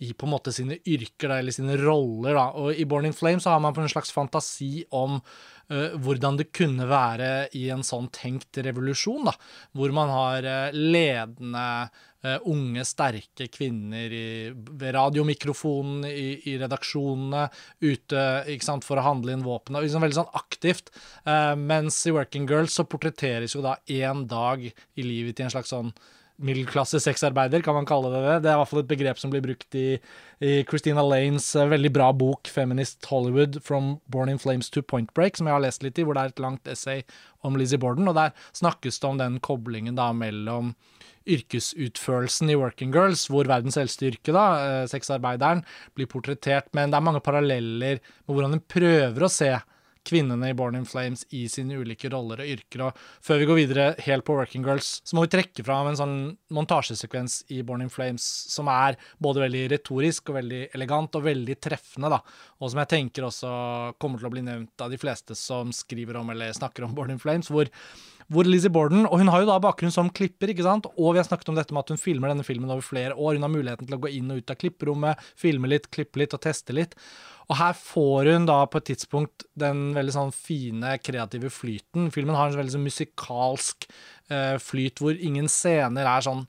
i 0.05 0.11
på 0.13 0.27
en 0.27 0.33
måte 0.35 0.53
sine 0.53 0.77
yrker 0.85 1.31
da, 1.31 1.39
eller 1.41 1.55
sine 1.55 1.77
roller. 1.81 2.35
da, 2.37 2.51
og 2.61 2.77
I 2.77 2.85
Born 2.89 3.09
in 3.09 3.17
Flames 3.17 3.47
så 3.47 3.55
har 3.55 3.63
man 3.65 3.73
på 3.73 3.81
en 3.81 3.89
slags 3.89 4.13
fantasi 4.13 4.85
om 4.93 5.21
hvordan 5.69 6.37
det 6.39 6.53
kunne 6.55 6.87
være 6.87 7.31
i 7.59 7.65
en 7.75 7.83
sånn 7.87 8.07
tenkt 8.15 8.59
revolusjon, 8.63 9.27
da, 9.27 9.33
hvor 9.75 9.95
man 9.95 10.13
har 10.13 10.47
uh, 10.47 10.77
ledende 10.77 11.65
uh, 11.89 12.37
unge, 12.47 12.85
sterke 12.87 13.49
kvinner 13.53 14.15
i, 14.15 14.29
ved 14.55 14.95
radiomikrofonen 14.95 16.07
i, 16.07 16.29
i, 16.53 16.57
redaksjonene, 16.63 17.47
ute 17.83 18.27
ikke 18.55 18.69
sant, 18.69 18.87
for 18.87 19.01
å 19.01 19.07
handle 19.09 19.35
inn 19.35 19.47
våpen. 19.47 19.79
Liksom 19.83 20.07
veldig 20.07 20.21
sånn 20.21 20.37
aktivt. 20.39 20.93
mens 21.59 21.99
i 22.07 22.15
Working 22.15 22.47
Girls 22.51 22.75
så 22.79 22.87
portretteres 22.87 23.55
jo 23.57 23.65
da 23.65 23.77
én 23.91 24.27
dag 24.31 24.63
i 24.67 25.07
livet 25.07 25.37
til 25.39 25.47
en 25.47 25.55
slags 25.55 25.75
sånn 25.75 25.93
middelklasse 26.43 27.01
sexarbeider, 27.01 27.63
kan 27.65 27.77
man 27.77 27.87
kalle 27.89 28.11
det 28.13 28.23
det. 28.25 28.35
Det 28.45 28.51
er 28.51 28.57
i 28.57 28.61
hvert 28.61 28.71
fall 28.71 28.83
et 28.83 28.91
begrep 28.91 29.21
som 29.21 29.33
blir 29.33 29.45
brukt 29.45 29.79
i, 29.79 29.87
i 30.45 30.53
Christina 30.69 31.05
Lanes 31.05 31.49
uh, 31.57 31.65
veldig 31.71 31.93
bra 31.95 32.11
bok 32.13 32.51
'Feminist 32.53 33.09
Hollywood 33.11 33.61
From 33.65 33.97
Born 34.13 34.33
in 34.33 34.41
Flames 34.43 34.71
to 34.71 34.83
Point 34.83 35.13
Break', 35.17 35.39
som 35.39 35.49
jeg 35.49 35.57
har 35.57 35.65
lest 35.65 35.87
litt 35.87 35.99
i, 35.99 36.05
hvor 36.05 36.17
det 36.17 36.25
er 36.25 36.35
et 36.35 36.45
langt 36.45 36.69
essay 36.69 37.03
om 37.47 37.57
Lizzie 37.57 37.81
Borden. 37.81 38.09
Og 38.09 38.19
der 38.19 38.35
snakkes 38.53 39.01
det 39.01 39.09
om 39.09 39.21
den 39.23 39.41
koblingen 39.41 39.97
da 39.97 40.13
mellom 40.13 40.75
yrkesutførelsen 41.27 42.53
i 42.53 42.59
Working 42.59 42.93
Girls, 42.95 43.27
hvor 43.33 43.49
verdens 43.49 43.79
eldste 43.81 44.13
yrke, 44.13 44.35
da, 44.37 44.47
uh, 44.61 44.85
sexarbeideren, 44.91 45.65
blir 45.97 46.11
portrettert. 46.11 46.69
Men 46.77 46.93
det 46.93 47.01
er 47.01 47.09
mange 47.09 47.25
paralleller 47.25 48.05
med 48.27 48.37
hvordan 48.37 48.59
hun 48.59 48.69
prøver 48.69 49.25
å 49.27 49.33
se 49.33 49.55
kvinnene 50.07 50.51
i 50.53 50.57
Born 50.57 50.79
in 50.79 50.87
Flames 50.89 51.25
i 51.35 51.45
sine 51.51 51.79
ulike 51.81 52.11
roller 52.13 52.43
og 52.43 52.53
yrker. 52.57 52.87
Og 52.87 53.01
før 53.25 53.41
vi 53.43 53.49
går 53.51 53.61
videre 53.61 53.87
helt 54.07 54.27
på 54.27 54.37
Working 54.39 54.67
Girls, 54.67 55.01
så 55.05 55.19
må 55.19 55.27
vi 55.27 55.33
trekke 55.35 55.65
fram 55.67 55.91
en 55.91 55.99
sånn 55.99 56.17
montasjesekvens 56.55 57.43
i 57.57 57.63
Born 57.67 57.85
in 57.85 57.93
Flames 57.93 58.25
som 58.53 58.71
er 58.73 58.99
både 59.23 59.45
veldig 59.45 59.65
retorisk 59.75 60.31
og 60.31 60.41
veldig 60.41 60.63
elegant 60.77 61.19
og 61.19 61.27
veldig 61.27 61.59
treffende, 61.63 62.13
da. 62.13 62.21
Og 62.61 62.73
som 62.73 62.83
jeg 62.83 62.93
tenker 62.95 63.27
også 63.29 63.51
kommer 64.03 64.23
til 64.23 64.31
å 64.31 64.35
bli 64.35 64.45
nevnt 64.47 64.87
av 64.87 64.93
de 64.93 65.01
fleste 65.01 65.37
som 65.39 65.73
skriver 65.75 66.21
om 66.21 66.31
eller 66.35 66.55
snakker 66.57 66.87
om 66.87 66.95
Born 66.97 67.15
in 67.15 67.23
Flames, 67.23 67.51
hvor 67.53 67.71
hvor 68.33 68.49
Lizzie 68.49 68.73
Borden 68.73 69.07
Og 69.07 69.21
hun 69.21 69.31
har 69.31 69.43
jo 69.43 69.49
da 69.51 69.59
bakgrunn 69.63 69.95
som 69.95 70.11
klipper, 70.11 70.51
ikke 70.51 70.67
sant? 70.67 70.89
Og 70.97 71.15
vi 71.15 71.21
har 71.21 71.29
snakket 71.29 71.53
om 71.53 71.59
dette 71.59 71.75
med 71.75 71.85
at 71.85 71.95
hun 71.95 72.01
filmer 72.01 72.33
denne 72.33 72.47
filmen 72.47 72.73
over 72.73 72.83
flere 72.85 73.15
år. 73.15 73.37
Hun 73.37 73.47
har 73.47 73.53
muligheten 73.53 73.87
til 73.87 73.99
å 73.99 74.03
gå 74.03 74.13
inn 74.19 74.33
og 74.35 74.43
ut 74.43 74.53
av 74.53 74.59
klipperommet, 74.61 75.23
filme 75.39 75.71
litt, 75.71 75.91
klippe 75.95 76.23
litt 76.23 76.35
og 76.35 76.43
teste 76.47 76.75
litt. 76.77 76.97
Og 77.47 77.59
her 77.61 77.77
får 77.79 78.33
hun 78.33 78.49
da 78.49 78.59
på 78.67 78.81
et 78.81 78.89
tidspunkt 78.91 79.47
den 79.59 79.89
veldig 79.95 80.17
sånn 80.17 80.35
fine, 80.35 80.97
kreative 80.99 81.53
flyten. 81.55 82.11
Filmen 82.15 82.39
har 82.39 82.51
en 82.51 82.59
veldig 82.59 82.75
sånn 82.75 82.87
musikalsk 82.89 83.87
eh, 83.87 84.57
flyt 84.63 85.03
hvor 85.03 85.15
ingen 85.15 85.51
scener 85.53 86.09
er 86.11 86.27
sånn 86.27 86.47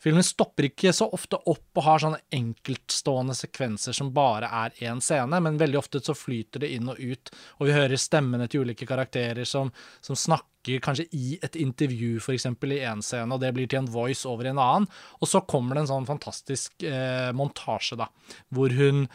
Filmen 0.00 0.24
stopper 0.24 0.64
ikke 0.70 0.94
så 0.96 1.10
ofte 1.12 1.36
opp 1.36 1.76
og 1.76 1.84
har 1.84 2.00
sånne 2.00 2.22
enkeltstående 2.32 3.34
sekvenser 3.36 3.92
som 3.92 4.08
bare 4.16 4.48
er 4.62 4.78
én 4.88 5.02
scene, 5.04 5.40
men 5.44 5.58
veldig 5.60 5.76
ofte 5.76 6.00
så 6.00 6.14
flyter 6.16 6.64
det 6.64 6.70
inn 6.72 6.88
og 6.88 6.96
ut, 6.96 7.28
og 7.60 7.68
vi 7.68 7.74
hører 7.76 8.00
stemmene 8.00 8.46
til 8.48 8.64
ulike 8.64 8.88
karakterer 8.88 9.44
som, 9.44 9.68
som 10.00 10.16
snakker 10.16 10.49
kanskje 10.84 11.08
i 11.16 11.38
et 11.42 11.56
intervju, 11.56 12.18
f.eks. 12.20 12.46
i 12.46 12.80
én 12.84 13.02
scene, 13.04 13.34
og 13.34 13.40
det 13.42 13.52
blir 13.56 13.68
til 13.70 13.82
en 13.82 13.90
voice 13.90 14.28
over 14.28 14.46
i 14.46 14.52
en 14.52 14.60
annen. 14.60 14.88
Og 15.20 15.30
så 15.30 15.42
kommer 15.48 15.76
det 15.76 15.86
en 15.86 15.92
sånn 15.94 16.08
fantastisk 16.08 16.84
eh, 16.86 17.30
montasje, 17.36 17.98
da, 18.00 18.10
hvor 18.54 18.74
hun 18.76 19.06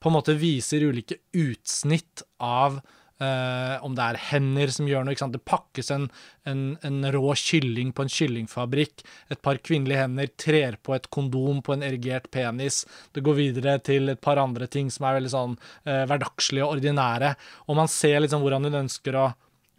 på 0.00 0.10
en 0.10 0.18
måte 0.18 0.36
viser 0.36 0.84
ulike 0.84 1.22
utsnitt 1.32 2.24
av 2.42 2.82
Uh, 3.22 3.78
om 3.86 3.92
det 3.94 4.02
er 4.02 4.16
hender 4.32 4.72
som 4.74 4.88
gjør 4.90 5.04
noe. 5.06 5.28
Det 5.30 5.40
pakkes 5.46 5.92
en, 5.94 6.08
en, 6.50 6.62
en, 6.82 6.96
rå 7.14 7.28
kylling 7.38 7.92
på 7.94 8.02
en 8.02 8.10
kyllingfabrikk. 8.10 9.04
Et 9.30 9.38
par 9.38 9.60
kvinnelige 9.62 10.02
hender 10.02 10.32
trer 10.34 10.76
på 10.82 10.96
et 10.96 11.06
kondom 11.14 11.60
på 11.62 11.76
en 11.76 11.86
erigert 11.86 12.26
penis. 12.34 12.82
Det 13.14 13.22
går 13.24 13.38
videre 13.38 13.76
til 13.86 14.10
et 14.10 14.20
par 14.20 14.42
andre 14.42 14.66
ting 14.66 14.90
som 14.90 15.06
er 15.06 15.20
veldig 15.20 15.30
sånn 15.30 15.54
uh, 15.54 16.02
hverdagslige 16.10 16.66
og 16.66 16.80
ordinære. 16.80 17.36
Og 17.68 17.78
man 17.78 17.92
ser 17.92 18.18
liksom 18.24 18.42
hvordan 18.42 18.66
hun 18.66 18.82
ønsker 18.82 19.20
å, 19.20 19.28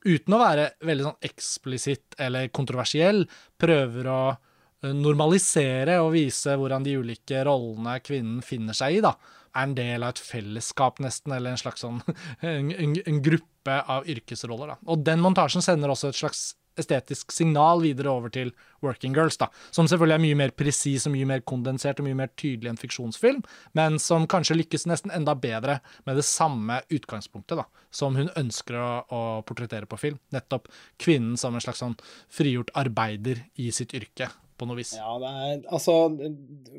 uten 0.06 0.36
å 0.36 0.42
være 0.42 0.68
veldig 0.86 1.08
sånn 1.08 1.30
eksplisitt 1.30 2.20
eller 2.22 2.52
kontroversiell, 2.56 3.24
prøver 3.62 4.12
å 4.12 4.20
uh, 4.34 4.92
normalisere 4.94 6.00
og 6.04 6.14
vise 6.16 6.56
hvordan 6.56 6.86
de 6.86 7.00
ulike 7.02 7.42
rollene 7.48 7.98
kvinnen 8.06 8.46
finner 8.46 8.78
seg 8.78 9.00
i. 9.00 9.02
da 9.06 9.16
er 9.56 9.70
en 9.70 9.76
del 9.78 10.04
av 10.04 10.12
et 10.12 10.20
fellesskap, 10.20 11.00
nesten, 11.04 11.32
eller 11.36 11.54
en 11.54 11.62
slags 11.62 11.84
sånn 11.86 12.02
en, 12.46 12.72
en, 12.76 12.96
en 13.08 13.22
gruppe 13.24 13.80
av 13.92 14.08
yrkesroller. 14.12 14.74
Da. 14.74 14.78
Og 14.92 15.04
den 15.08 15.24
montasjen 15.24 15.64
sender 15.66 15.94
også 15.94 16.12
et 16.12 16.20
slags 16.20 16.46
estetisk 16.80 17.34
signal 17.34 17.84
videre 17.84 18.12
over 18.12 18.34
til 18.34 18.52
Working 18.86 19.16
Girls, 19.16 19.38
da, 19.42 19.50
som 19.74 19.90
selvfølgelig 19.90 20.18
er 20.18 20.24
mye 20.26 20.40
mer 20.44 20.54
presis 20.58 21.08
og 21.08 21.16
mye 21.16 21.28
mer 21.30 21.44
kondensert 21.48 22.02
og 22.02 22.08
mye 22.08 22.20
mer 22.20 22.32
tydelig 22.38 22.72
enn 22.72 22.82
fiksjonsfilm, 22.82 23.42
men 23.78 24.00
som 24.02 24.28
kanskje 24.30 24.60
lykkes 24.60 24.88
nesten 24.90 25.14
enda 25.16 25.36
bedre 25.40 25.80
med 26.06 26.20
det 26.20 26.28
samme 26.28 26.82
utgangspunktet 26.94 27.62
da, 27.62 27.68
som 27.92 28.18
hun 28.20 28.32
ønsker 28.38 28.80
å, 28.80 28.90
å 29.10 29.22
portrettere 29.48 29.90
på 29.90 30.00
film. 30.02 30.22
Nettopp 30.36 30.70
kvinnen 31.02 31.40
som 31.40 31.56
en 31.56 31.64
slags 31.64 31.84
sånn 31.84 31.98
frigjort 32.32 32.74
arbeider 32.78 33.46
i 33.62 33.72
sitt 33.76 33.96
yrke, 33.98 34.30
på 34.58 34.68
noe 34.68 34.80
vis. 34.80 34.94
Ja, 34.98 35.16
det 35.22 35.32
er, 35.32 35.62
altså 35.74 35.96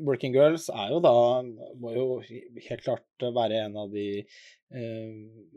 Working 0.05 0.35
Girls 0.35 0.67
er 0.73 0.93
jo 0.95 1.01
da 1.03 1.13
Må 1.81 1.93
jo 1.95 2.05
helt 2.25 2.83
klart 2.83 3.27
være 3.35 3.63
en 3.65 3.77
av 3.79 3.93
de 3.93 4.07
eh, 4.23 5.09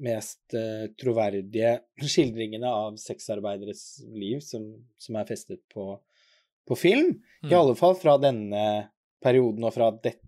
mest 0.04 0.56
eh, 0.56 0.88
troverdige 1.00 1.78
skildringene 2.00 2.70
av 2.70 2.98
sexarbeideres 3.00 3.84
liv 4.12 4.40
som, 4.44 4.66
som 5.00 5.20
er 5.20 5.28
festet 5.28 5.62
på, 5.72 5.92
på 6.68 6.78
film. 6.78 7.14
Mm. 7.42 7.52
I 7.52 7.58
alle 7.58 7.76
fall 7.78 7.96
fra 8.00 8.16
denne 8.20 8.64
perioden 9.22 9.66
og 9.66 9.74
fra 9.76 9.90
dette 9.92 10.26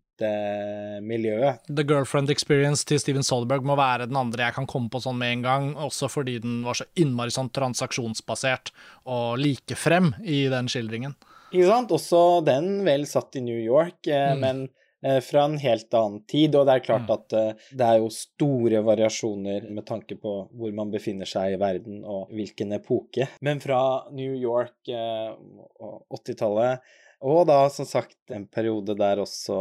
miljøet. 1.02 1.64
The 1.66 1.82
Girlfriend 1.88 2.30
Experience 2.30 2.86
til 2.86 3.00
Steven 3.02 3.24
Soderberg 3.26 3.64
må 3.66 3.74
være 3.78 4.06
den 4.06 4.18
andre 4.20 4.46
jeg 4.46 4.54
kan 4.54 4.68
komme 4.70 4.92
på 4.92 5.00
sånn 5.02 5.18
med 5.18 5.38
en 5.38 5.44
gang, 5.46 5.68
også 5.74 6.06
fordi 6.12 6.36
den 6.44 6.60
var 6.66 6.78
så 6.78 6.86
innmari 7.00 7.32
sånn 7.34 7.50
transaksjonsbasert 7.50 8.70
og 9.10 9.40
likefrem 9.42 10.12
i 10.22 10.44
den 10.52 10.70
skildringen. 10.70 11.16
Ikke 11.52 11.68
sant. 11.68 11.92
Også 11.92 12.22
den 12.46 12.80
vel 12.86 13.04
satt 13.08 13.36
i 13.36 13.44
New 13.44 13.58
York, 13.60 14.06
eh, 14.08 14.32
mm. 14.32 14.40
men 14.40 14.62
eh, 15.04 15.20
fra 15.24 15.44
en 15.48 15.58
helt 15.60 15.92
annen 15.98 16.22
tid. 16.30 16.56
Og 16.56 16.66
det 16.68 16.78
er 16.78 16.86
klart 16.86 17.06
mm. 17.08 17.12
at 17.18 17.36
eh, 17.38 17.68
det 17.76 17.88
er 17.88 18.00
jo 18.00 18.10
store 18.16 18.82
variasjoner 18.86 19.68
med 19.68 19.86
tanke 19.88 20.16
på 20.20 20.34
hvor 20.48 20.74
man 20.76 20.92
befinner 20.94 21.28
seg 21.28 21.54
i 21.54 21.60
verden 21.60 22.02
og 22.08 22.32
hvilken 22.32 22.72
epoke. 22.78 23.28
Men 23.44 23.60
fra 23.64 23.82
New 24.16 24.32
York 24.32 24.88
og 24.92 26.18
80-tallet, 26.22 26.92
og 27.22 27.44
da 27.46 27.60
som 27.70 27.86
sagt 27.86 28.32
en 28.34 28.48
periode 28.50 28.96
der 28.98 29.20
også 29.22 29.54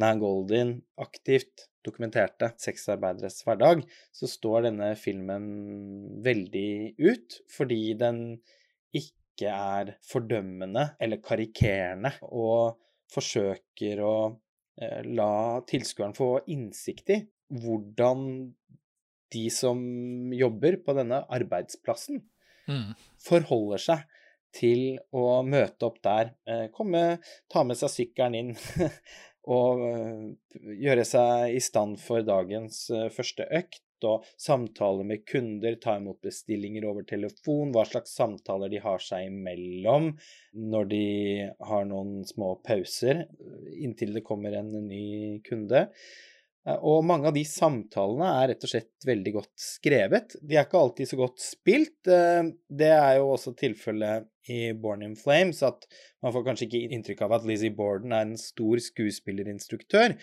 Nan 0.00 0.18
Goldin 0.18 0.80
aktivt 0.98 1.68
dokumenterte 1.86 2.48
sexarbeideres 2.58 3.44
hverdag, 3.46 3.84
så 4.10 4.26
står 4.26 4.66
denne 4.66 4.88
filmen 4.98 5.44
veldig 6.24 6.96
ut, 6.98 7.36
fordi 7.52 7.94
den 8.00 8.24
ikke 8.90 9.14
ikke 9.36 9.52
er 9.52 9.94
fordømmende 10.08 10.88
eller 11.02 11.20
karikerende, 11.22 12.14
og 12.24 12.80
forsøker 13.12 14.02
å 14.02 14.16
eh, 14.80 15.04
la 15.06 15.60
tilskueren 15.68 16.16
få 16.16 16.30
innsikt 16.52 17.12
i 17.14 17.20
hvordan 17.60 18.24
de 19.34 19.44
som 19.52 19.78
jobber 20.34 20.80
på 20.82 20.94
denne 20.96 21.20
arbeidsplassen, 21.36 22.24
mm. 22.66 22.90
forholder 23.22 23.82
seg 23.82 24.04
til 24.56 24.96
å 25.14 25.42
møte 25.46 25.86
opp 25.86 26.00
der. 26.02 26.32
Eh, 26.48 26.66
komme, 26.74 27.20
ta 27.52 27.62
med 27.66 27.78
seg 27.78 27.92
sykkelen 27.92 28.38
inn 28.40 28.52
og 29.56 29.86
eh, 29.86 30.28
gjøre 30.86 31.06
seg 31.06 31.54
i 31.54 31.62
stand 31.62 32.00
for 32.02 32.26
dagens 32.26 32.86
første 33.14 33.46
økt 33.60 33.85
og 34.04 34.26
samtaler 34.40 35.06
med 35.08 35.24
kunder, 35.28 35.78
ta 35.80 35.96
imot 36.00 36.20
bestillinger 36.24 36.84
over 36.90 37.06
telefon, 37.08 37.72
hva 37.74 37.86
slags 37.88 38.14
samtaler 38.18 38.72
de 38.72 38.82
har 38.84 39.02
seg 39.02 39.30
imellom 39.30 40.12
når 40.56 40.88
de 40.92 41.04
har 41.70 41.88
noen 41.88 42.20
små 42.28 42.56
pauser 42.66 43.24
inntil 43.76 44.16
det 44.16 44.24
kommer 44.26 44.56
en 44.56 44.72
ny 44.88 45.40
kunde. 45.46 45.86
Eh, 46.66 46.78
og 46.82 47.04
mange 47.06 47.30
av 47.30 47.36
de 47.36 47.44
samtalene 47.46 48.30
er 48.40 48.50
rett 48.52 48.66
og 48.66 48.72
slett 48.72 49.06
veldig 49.06 49.34
godt 49.38 49.54
skrevet. 49.60 50.36
De 50.42 50.58
er 50.58 50.66
ikke 50.66 50.80
alltid 50.80 51.10
så 51.12 51.20
godt 51.20 51.42
spilt. 51.42 52.00
Eh, 52.10 52.42
det 52.82 52.92
er 52.94 53.20
jo 53.20 53.32
også 53.36 53.54
tilfellet 53.58 54.28
i 54.52 54.60
Born 54.78 55.02
in 55.06 55.16
Flames, 55.18 55.62
at 55.66 55.88
man 56.22 56.34
får 56.34 56.46
kanskje 56.46 56.68
ikke 56.68 56.94
inntrykk 56.94 57.24
av 57.26 57.38
at 57.38 57.48
Lizzie 57.48 57.74
Borden 57.74 58.14
er 58.14 58.28
en 58.28 58.38
stor 58.40 58.82
skuespillerinstruktør. 58.82 60.14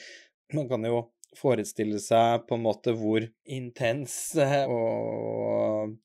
Man 0.56 0.70
kan 0.70 0.88
jo 0.88 1.06
forestille 1.40 2.00
seg 2.02 2.48
på 2.48 2.58
en 2.58 2.66
måte 2.66 2.94
hvor 2.98 3.26
intens 3.46 4.18
og 4.40 5.96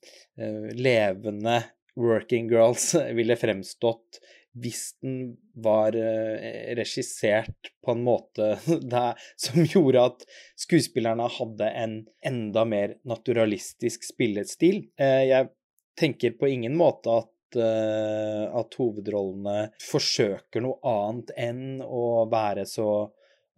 levende 0.79 1.61
Working 1.99 2.51
Girls 2.51 2.93
ville 3.19 3.37
fremstått 3.39 4.21
hvis 4.63 4.93
den 5.03 5.37
var 5.63 5.97
eh, 5.97 6.75
regissert 6.77 7.73
på 7.85 7.95
en 7.95 8.05
måte 8.07 8.57
der, 8.95 9.19
som 9.37 9.63
gjorde 9.65 10.05
at 10.11 10.25
skuespillerne 10.59 11.29
hadde 11.39 11.71
en 11.83 11.99
enda 12.27 12.65
mer 12.69 12.97
naturalistisk 13.09 14.07
spillestil. 14.09 14.85
Eh, 15.01 15.25
jeg 15.31 15.51
tenker 15.99 16.37
på 16.39 16.51
ingen 16.51 16.77
måte 16.79 17.21
at, 17.23 17.61
eh, 17.61 18.45
at 18.51 18.79
hovedrollene 18.81 19.69
forsøker 19.83 20.65
noe 20.65 20.81
annet 20.87 21.35
enn 21.39 21.65
å 21.85 22.27
være 22.31 22.67
så 22.69 22.91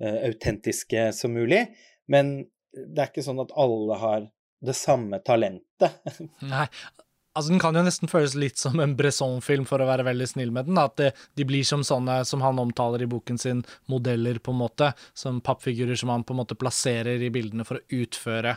autentiske 0.01 1.11
som 1.17 1.35
mulig, 1.37 1.67
men 2.11 2.41
det 2.73 3.03
er 3.03 3.11
ikke 3.11 3.27
sånn 3.27 3.43
at 3.43 3.53
alle 3.59 3.99
har 4.01 4.27
det 4.65 4.77
samme 4.77 5.21
talentet. 5.25 6.01
Nei, 6.53 6.67
Altså, 7.31 7.53
Den 7.53 7.61
kan 7.63 7.77
jo 7.79 7.83
nesten 7.87 8.11
føles 8.11 8.33
litt 8.35 8.59
som 8.59 8.81
en 8.83 8.97
Bresson-film, 8.99 9.63
for 9.69 9.79
å 9.79 9.87
være 9.87 10.03
veldig 10.09 10.27
snill 10.27 10.51
med 10.55 10.67
den. 10.67 10.79
At 10.83 10.97
det, 10.99 11.13
de 11.39 11.47
blir 11.47 11.63
som 11.67 11.85
sånne, 11.87 12.25
som 12.27 12.43
han 12.43 12.59
omtaler 12.59 13.05
i 13.05 13.11
boken 13.11 13.39
sin, 13.39 13.63
modeller, 13.87 14.41
på 14.43 14.51
en 14.51 14.59
måte. 14.59 14.91
Som 15.15 15.39
pappfigurer 15.47 15.99
som 15.99 16.11
han 16.11 16.27
på 16.27 16.35
en 16.35 16.41
måte 16.43 16.59
plasserer 16.59 17.23
i 17.23 17.31
bildene 17.31 17.67
for 17.69 17.79
å 17.79 18.01
utføre 18.03 18.57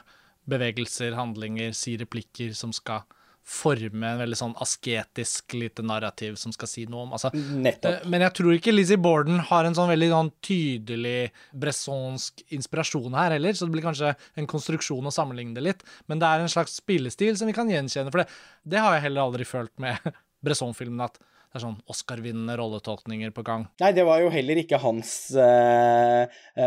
bevegelser, 0.49 1.13
handlinger, 1.15 1.71
si 1.77 1.93
replikker 2.01 2.57
som 2.57 2.73
skal 2.75 3.05
forme 3.43 4.07
en 4.07 4.21
veldig 4.21 4.37
sånn 4.39 4.53
asketisk 4.63 5.55
lite 5.57 5.83
narrativ 5.85 6.37
som 6.39 6.53
skal 6.55 6.69
si 6.71 6.85
noe 6.87 7.03
om 7.07 7.15
altså, 7.17 7.31
Nettopp. 7.33 8.05
Eh, 8.05 8.09
men 8.11 8.23
jeg 8.23 8.35
tror 8.39 8.55
ikke 8.55 8.73
Lizzie 8.73 8.99
Borden 9.01 9.41
har 9.49 9.67
en 9.67 9.75
sånn 9.75 9.91
veldig 9.91 10.09
sånn 10.13 10.31
tydelig 10.45 11.17
bressonsk 11.51 12.45
inspirasjon 12.55 13.17
her 13.19 13.35
heller, 13.35 13.57
så 13.57 13.67
det 13.67 13.75
blir 13.75 13.85
kanskje 13.85 14.13
en 14.39 14.47
konstruksjon 14.49 15.11
å 15.11 15.13
sammenligne 15.13 15.57
det 15.57 15.65
litt. 15.67 15.83
Men 16.07 16.23
det 16.23 16.29
er 16.29 16.43
en 16.43 16.53
slags 16.53 16.79
spillestil 16.79 17.35
som 17.39 17.51
vi 17.51 17.55
kan 17.57 17.71
gjenkjenne, 17.71 18.13
for 18.13 18.23
det, 18.23 18.29
det 18.63 18.79
har 18.79 18.95
jeg 18.95 19.09
heller 19.09 19.27
aldri 19.27 19.47
følt 19.47 19.75
med 19.83 19.99
Bresson-filmen. 20.45 21.03
at 21.03 21.19
det 21.19 21.59
er 21.59 21.65
sånn 21.67 21.81
Oscar-vinnende 21.93 22.55
rolletolkninger 22.57 23.29
på 23.35 23.43
gang. 23.45 23.67
Nei, 23.83 23.91
det 23.93 24.07
var 24.07 24.23
jo 24.23 24.31
heller 24.33 24.57
ikke 24.57 24.79
hans 24.81 25.11
uh, 25.37 26.23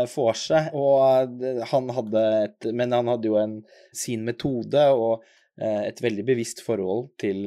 forse. 0.07 0.61
Og 0.79 1.41
han 1.73 1.91
hadde 1.97 2.23
et 2.45 2.69
Men 2.71 2.95
han 2.95 3.11
hadde 3.11 3.27
jo 3.27 3.35
en, 3.41 3.57
sin 3.91 4.23
metode, 4.23 4.85
og 4.95 5.25
Eh, 5.27 5.36
et 5.57 6.01
veldig 6.03 6.23
bevisst 6.27 6.61
forhold 6.65 7.07
til 7.21 7.39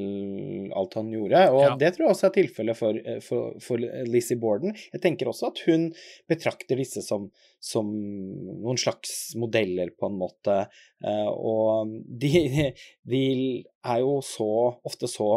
alt 0.77 0.97
han 0.99 1.13
gjorde. 1.15 1.43
Og 1.55 1.63
ja. 1.63 1.75
det 1.79 1.93
tror 1.95 2.07
jeg 2.07 2.15
også 2.17 2.27
er 2.27 2.35
tilfellet 2.35 2.79
for, 2.79 2.99
eh, 2.99 3.21
for, 3.23 3.55
for, 3.63 3.85
Lizzie 4.11 4.39
Borden. 4.41 4.75
Jeg 4.91 5.03
tenker 5.05 5.31
også 5.31 5.53
at 5.53 5.63
hun 5.69 5.89
betrakter 6.31 6.81
disse 6.81 7.05
som, 7.07 7.29
som 7.63 7.91
noen 7.91 8.81
slags 8.81 9.37
modeller, 9.39 9.95
på 9.95 10.11
en 10.11 10.19
måte. 10.19 10.59
Eh, 11.07 11.31
og 11.31 11.95
de, 12.25 12.73
de 13.07 13.25
er 13.63 14.03
jo 14.03 14.19
så 14.27 14.53
ofte 14.87 15.11
så 15.11 15.33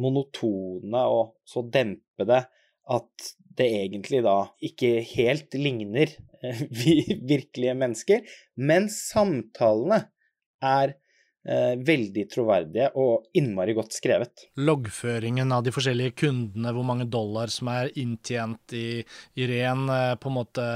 monotone 0.00 1.00
og 1.12 1.34
så 1.44 1.60
dempede 1.60 2.38
at 2.88 3.26
det 3.58 3.66
egentlig 3.82 4.22
da 4.24 4.38
ikke 4.64 4.94
helt 5.10 5.52
ligner 5.60 6.14
virkelige 7.34 7.74
mennesker. 7.76 8.24
Men 8.56 8.88
samtalene 8.88 10.06
er 10.64 10.94
Eh, 10.96 11.07
veldig 11.48 12.24
troverdige 12.28 12.90
og 13.00 13.28
innmari 13.38 13.74
godt 13.76 13.94
skrevet. 13.96 14.46
Loggføringen 14.60 15.52
av 15.54 15.64
de 15.64 15.72
forskjellige 15.72 16.16
kundene, 16.20 16.72
hvor 16.76 16.86
mange 16.86 17.06
dollar 17.08 17.48
som 17.52 17.70
er 17.72 17.92
inntjent 18.00 18.74
i, 18.76 19.00
i 19.38 19.48
ren 19.50 19.86
eh, 19.92 20.14
på 20.20 20.30
en 20.30 20.36
måte 20.36 20.66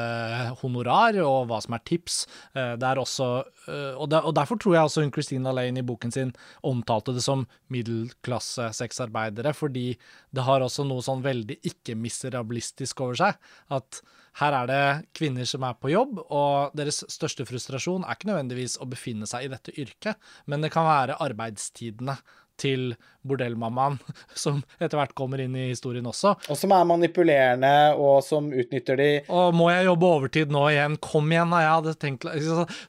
honorar, 0.62 1.18
og 1.22 1.50
hva 1.50 1.60
som 1.64 1.76
er 1.76 1.84
tips. 1.88 2.22
Eh, 2.54 2.74
det 2.80 2.88
er 2.88 3.02
også, 3.02 3.28
og, 3.72 4.06
der, 4.10 4.24
og 4.24 4.34
derfor 4.38 4.60
tror 4.60 4.76
jeg 4.76 4.88
også 4.88 5.04
hun 5.04 5.12
Christina 5.14 5.52
Lane 5.54 5.82
i 5.82 5.86
boken 5.86 6.14
sin 6.14 6.32
omtalte 6.66 7.14
det 7.14 7.24
som 7.24 7.44
middelklasse 7.72 8.70
sexarbeidere, 8.76 9.54
fordi 9.56 9.92
det 10.34 10.46
har 10.48 10.64
også 10.64 10.86
noe 10.88 11.04
sånn 11.04 11.24
veldig 11.24 11.60
ikke-miserabilistisk 11.68 13.04
over 13.04 13.20
seg. 13.22 13.52
at 13.72 14.02
her 14.40 14.54
er 14.62 14.68
det 14.70 14.84
kvinner 15.18 15.48
som 15.48 15.64
er 15.66 15.76
på 15.76 15.90
jobb, 15.92 16.20
og 16.32 16.76
deres 16.78 17.02
største 17.12 17.44
frustrasjon 17.48 18.06
er 18.06 18.16
ikke 18.16 18.30
nødvendigvis 18.30 18.78
å 18.80 18.88
befinne 18.88 19.28
seg 19.28 19.46
i 19.46 19.50
dette 19.52 19.74
yrket, 19.76 20.16
men 20.48 20.64
det 20.64 20.72
kan 20.72 20.88
være 20.88 21.18
arbeidstidene 21.20 22.16
til 22.60 22.92
bordellmammaen, 23.26 23.98
som 24.44 24.60
etter 24.78 24.98
hvert 24.98 25.14
kommer 25.18 25.40
inn 25.42 25.54
i 25.58 25.68
historien 25.70 26.06
også. 26.08 26.34
Og 26.52 26.58
som 26.58 26.74
er 26.76 26.88
manipulerende, 26.88 27.72
og 27.96 28.20
som 28.26 28.50
utnytter 28.52 29.00
de 29.00 29.08
Og 29.32 29.56
må 29.56 29.70
jeg 29.72 29.88
jobbe 29.88 30.10
overtid 30.18 30.52
nå 30.54 30.66
igjen? 30.70 30.98
Kom 31.02 31.32
igjen, 31.32 31.52
da! 31.54 31.62
Jeg 31.64 31.74
hadde 31.76 31.96
tenkt 32.02 32.28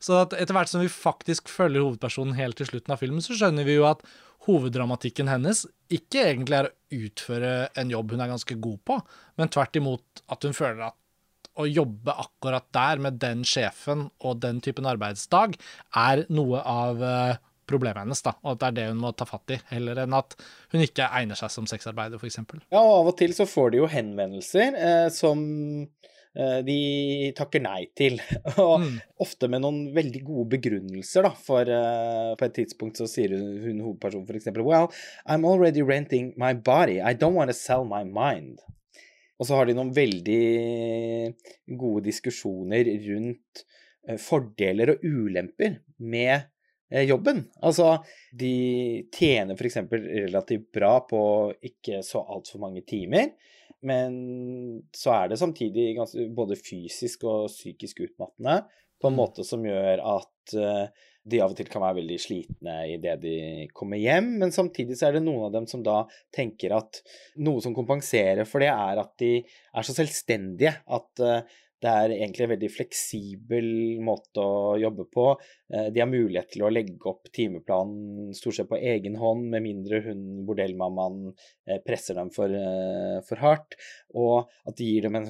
Så 0.03 0.19
etter 0.25 0.53
hvert 0.55 0.71
som 0.71 0.83
vi 0.83 0.91
faktisk 0.91 1.51
følger 1.51 1.85
hovedpersonen 1.85 2.37
helt 2.39 2.59
til 2.59 2.69
slutten 2.69 2.95
av 2.95 3.01
filmen, 3.03 3.23
så 3.23 3.37
skjønner 3.37 3.67
vi 3.67 3.79
jo 3.79 3.87
at 3.89 4.03
hoveddramatikken 4.43 5.29
hennes 5.31 5.63
ikke 5.93 6.25
egentlig 6.27 6.57
er 6.57 6.67
å 6.67 7.03
utføre 7.07 7.53
en 7.79 7.93
jobb 7.93 8.11
hun 8.11 8.23
er 8.25 8.33
ganske 8.33 8.57
god 8.59 8.81
på, 8.83 8.97
men 9.39 9.51
tvert 9.53 9.79
imot 9.79 10.23
at 10.33 10.43
hun 10.43 10.57
føler 10.57 10.89
at 10.89 10.97
å 11.59 11.67
jobbe 11.69 12.15
akkurat 12.25 12.65
der 12.73 13.01
med 13.03 13.19
den 13.21 13.43
sjefen 13.47 14.07
og 14.23 14.41
den 14.43 14.61
typen 14.63 14.87
arbeidsdag 14.89 15.57
er 16.01 16.23
noe 16.33 16.61
av 16.65 17.03
eh, 17.03 17.41
problemet 17.69 18.03
hennes, 18.03 18.21
da, 18.25 18.35
og 18.43 18.55
at 18.55 18.61
det 18.61 18.69
er 18.69 18.77
det 18.77 18.87
hun 18.91 19.01
må 19.03 19.13
ta 19.15 19.27
fatt 19.27 19.55
i, 19.55 19.59
heller 19.71 20.03
enn 20.03 20.15
at 20.17 20.35
hun 20.73 20.83
ikke 20.83 21.09
egner 21.19 21.39
seg 21.39 21.51
som 21.53 21.67
sexarbeider, 21.69 22.19
f.eks. 22.19 22.41
Ja, 22.73 22.81
og 22.81 22.95
av 22.99 23.11
og 23.13 23.19
til 23.19 23.35
så 23.35 23.47
får 23.49 23.73
de 23.73 23.83
jo 23.83 23.89
henvendelser 23.91 24.79
eh, 24.79 25.07
som 25.13 25.39
eh, 25.79 26.59
de 26.67 26.77
takker 27.37 27.63
nei 27.63 27.85
til. 27.97 28.19
Og 28.63 28.75
mm. 28.83 28.91
ofte 29.23 29.49
med 29.51 29.63
noen 29.63 29.79
veldig 29.95 30.23
gode 30.27 30.49
begrunnelser, 30.57 31.29
da. 31.29 31.31
For 31.47 31.71
eh, 31.77 32.33
på 32.39 32.49
et 32.49 32.57
tidspunkt 32.59 32.99
så 32.99 33.07
sier 33.09 33.37
hun, 33.37 33.47
hun 33.63 33.81
hovedpersonen 33.87 34.27
f.eks.: 34.27 34.51
Well, 34.59 34.91
I'm 35.23 35.47
already 35.47 35.85
renting 35.85 36.33
my 36.35 36.53
body. 36.53 36.99
I 36.99 37.15
don't 37.15 37.37
want 37.37 37.53
to 37.53 37.57
sell 37.57 37.87
my 37.87 38.03
mind. 38.03 38.59
Og 39.43 39.47
så 39.49 39.57
har 39.59 39.67
de 39.67 39.73
noen 39.75 39.91
veldig 39.91 40.43
gode 41.75 42.05
diskusjoner 42.05 42.87
rundt 43.09 43.65
eh, 44.07 44.15
fordeler 44.15 44.93
og 44.93 45.03
ulemper 45.03 45.81
med 45.99 46.37
eh, 46.87 47.03
jobben. 47.03 47.41
Altså, 47.59 47.97
de 48.31 48.53
tjener 49.11 49.59
f.eks. 49.59 49.81
relativt 49.91 50.69
bra 50.71 50.93
på 51.09 51.19
ikke 51.59 51.99
så 52.07 52.23
altfor 52.23 52.63
mange 52.63 52.85
timer. 52.87 53.33
Men 53.83 54.15
så 54.95 55.11
er 55.17 55.33
det 55.33 55.41
samtidig 55.41 55.89
både 56.31 56.55
fysisk 56.55 57.27
og 57.27 57.51
psykisk 57.51 58.05
utmattende 58.05 58.61
på 58.95 59.09
en 59.09 59.17
mm. 59.17 59.19
måte 59.19 59.43
som 59.43 59.65
gjør 59.67 59.99
at 60.07 60.55
uh, 60.55 61.09
de 61.23 61.39
av 61.39 61.53
og 61.53 61.57
til 61.57 61.69
kan 61.71 61.83
være 61.83 62.01
veldig 62.01 62.17
slitne 62.19 62.75
idet 62.91 63.15
de 63.23 63.35
kommer 63.75 64.01
hjem, 64.01 64.33
men 64.41 64.51
samtidig 64.55 64.97
så 64.99 65.07
er 65.07 65.17
det 65.17 65.23
noen 65.23 65.47
av 65.47 65.53
dem 65.55 65.67
som 65.71 65.83
da 65.85 66.01
tenker 66.35 66.75
at 66.75 66.99
noe 67.45 67.63
som 67.63 67.75
kompenserer 67.75 68.47
for 68.49 68.63
det, 68.63 68.71
er 68.73 68.99
at 68.99 69.13
de 69.21 69.33
er 69.39 69.87
så 69.87 69.95
selvstendige 69.95 70.73
at 70.83 71.23
uh, 71.23 71.61
det 71.83 71.91
er 71.91 72.15
egentlig 72.15 72.45
en 72.45 72.53
veldig 72.53 72.69
fleksibel 72.71 73.69
måte 74.03 74.43
å 74.43 74.77
jobbe 74.81 75.05
på. 75.11 75.27
Uh, 75.73 75.89
de 75.93 76.03
har 76.03 76.09
mulighet 76.09 76.53
til 76.55 76.65
å 76.65 76.71
legge 76.73 77.11
opp 77.11 77.29
timeplanen 77.35 78.31
stort 78.37 78.59
sett 78.59 78.71
på 78.71 78.79
egen 78.79 79.19
hånd, 79.19 79.49
med 79.53 79.65
mindre 79.65 80.01
hun 80.07 80.23
bordellmammaen 80.47 81.19
uh, 81.33 81.77
presser 81.85 82.17
dem 82.19 82.31
for, 82.33 82.55
for, 83.27 83.43
hardt. 83.43 83.77
Og 84.15 84.49
at 84.69 84.77
det 84.79 84.89
gir 84.89 85.07
dem 85.07 85.19
en 85.19 85.29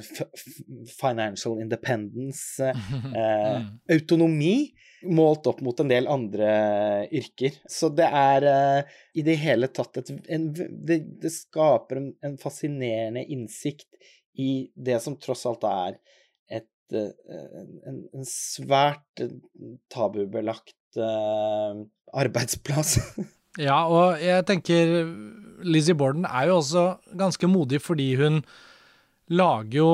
financial 0.90 1.60
independence, 1.62 2.64
eh, 2.64 3.62
autonomi 3.96 4.74
målt 5.04 5.48
opp 5.48 5.62
mot 5.62 5.80
en 5.80 5.88
del 5.88 6.08
andre 6.08 6.50
yrker. 7.12 7.56
Så 7.70 7.90
det 7.96 8.08
er 8.08 8.48
eh, 8.50 8.98
i 9.20 9.26
det 9.26 9.38
hele 9.42 9.70
tatt 9.72 10.00
et 10.02 10.12
en, 10.14 10.50
det, 10.54 11.00
det, 11.22 11.32
skaper 11.34 12.00
en, 12.00 12.12
en, 12.24 12.38
fascinerende 12.42 13.26
innsikt 13.26 13.90
i 14.40 14.70
det 14.76 15.00
som 15.04 15.18
tross 15.22 15.46
alt 15.50 15.66
er 15.68 16.00
et, 16.52 16.96
uh, 16.96 17.12
en, 17.90 18.02
en, 18.14 18.26
svært 18.28 19.24
tabubelagt 19.94 21.00
uh, 21.00 21.84
arbeidsplass. 22.14 22.98
ja, 23.68 23.84
og 23.88 24.22
jeg 24.24 24.46
tenker 24.50 24.98
Lizzie 25.64 25.96
Borden 25.96 26.28
er 26.28 26.50
jo 26.50 26.60
også 26.62 26.88
ganske 27.20 27.48
modig 27.48 27.82
fordi 27.84 28.14
hun 28.20 28.42
lager 29.32 29.80
jo 29.80 29.90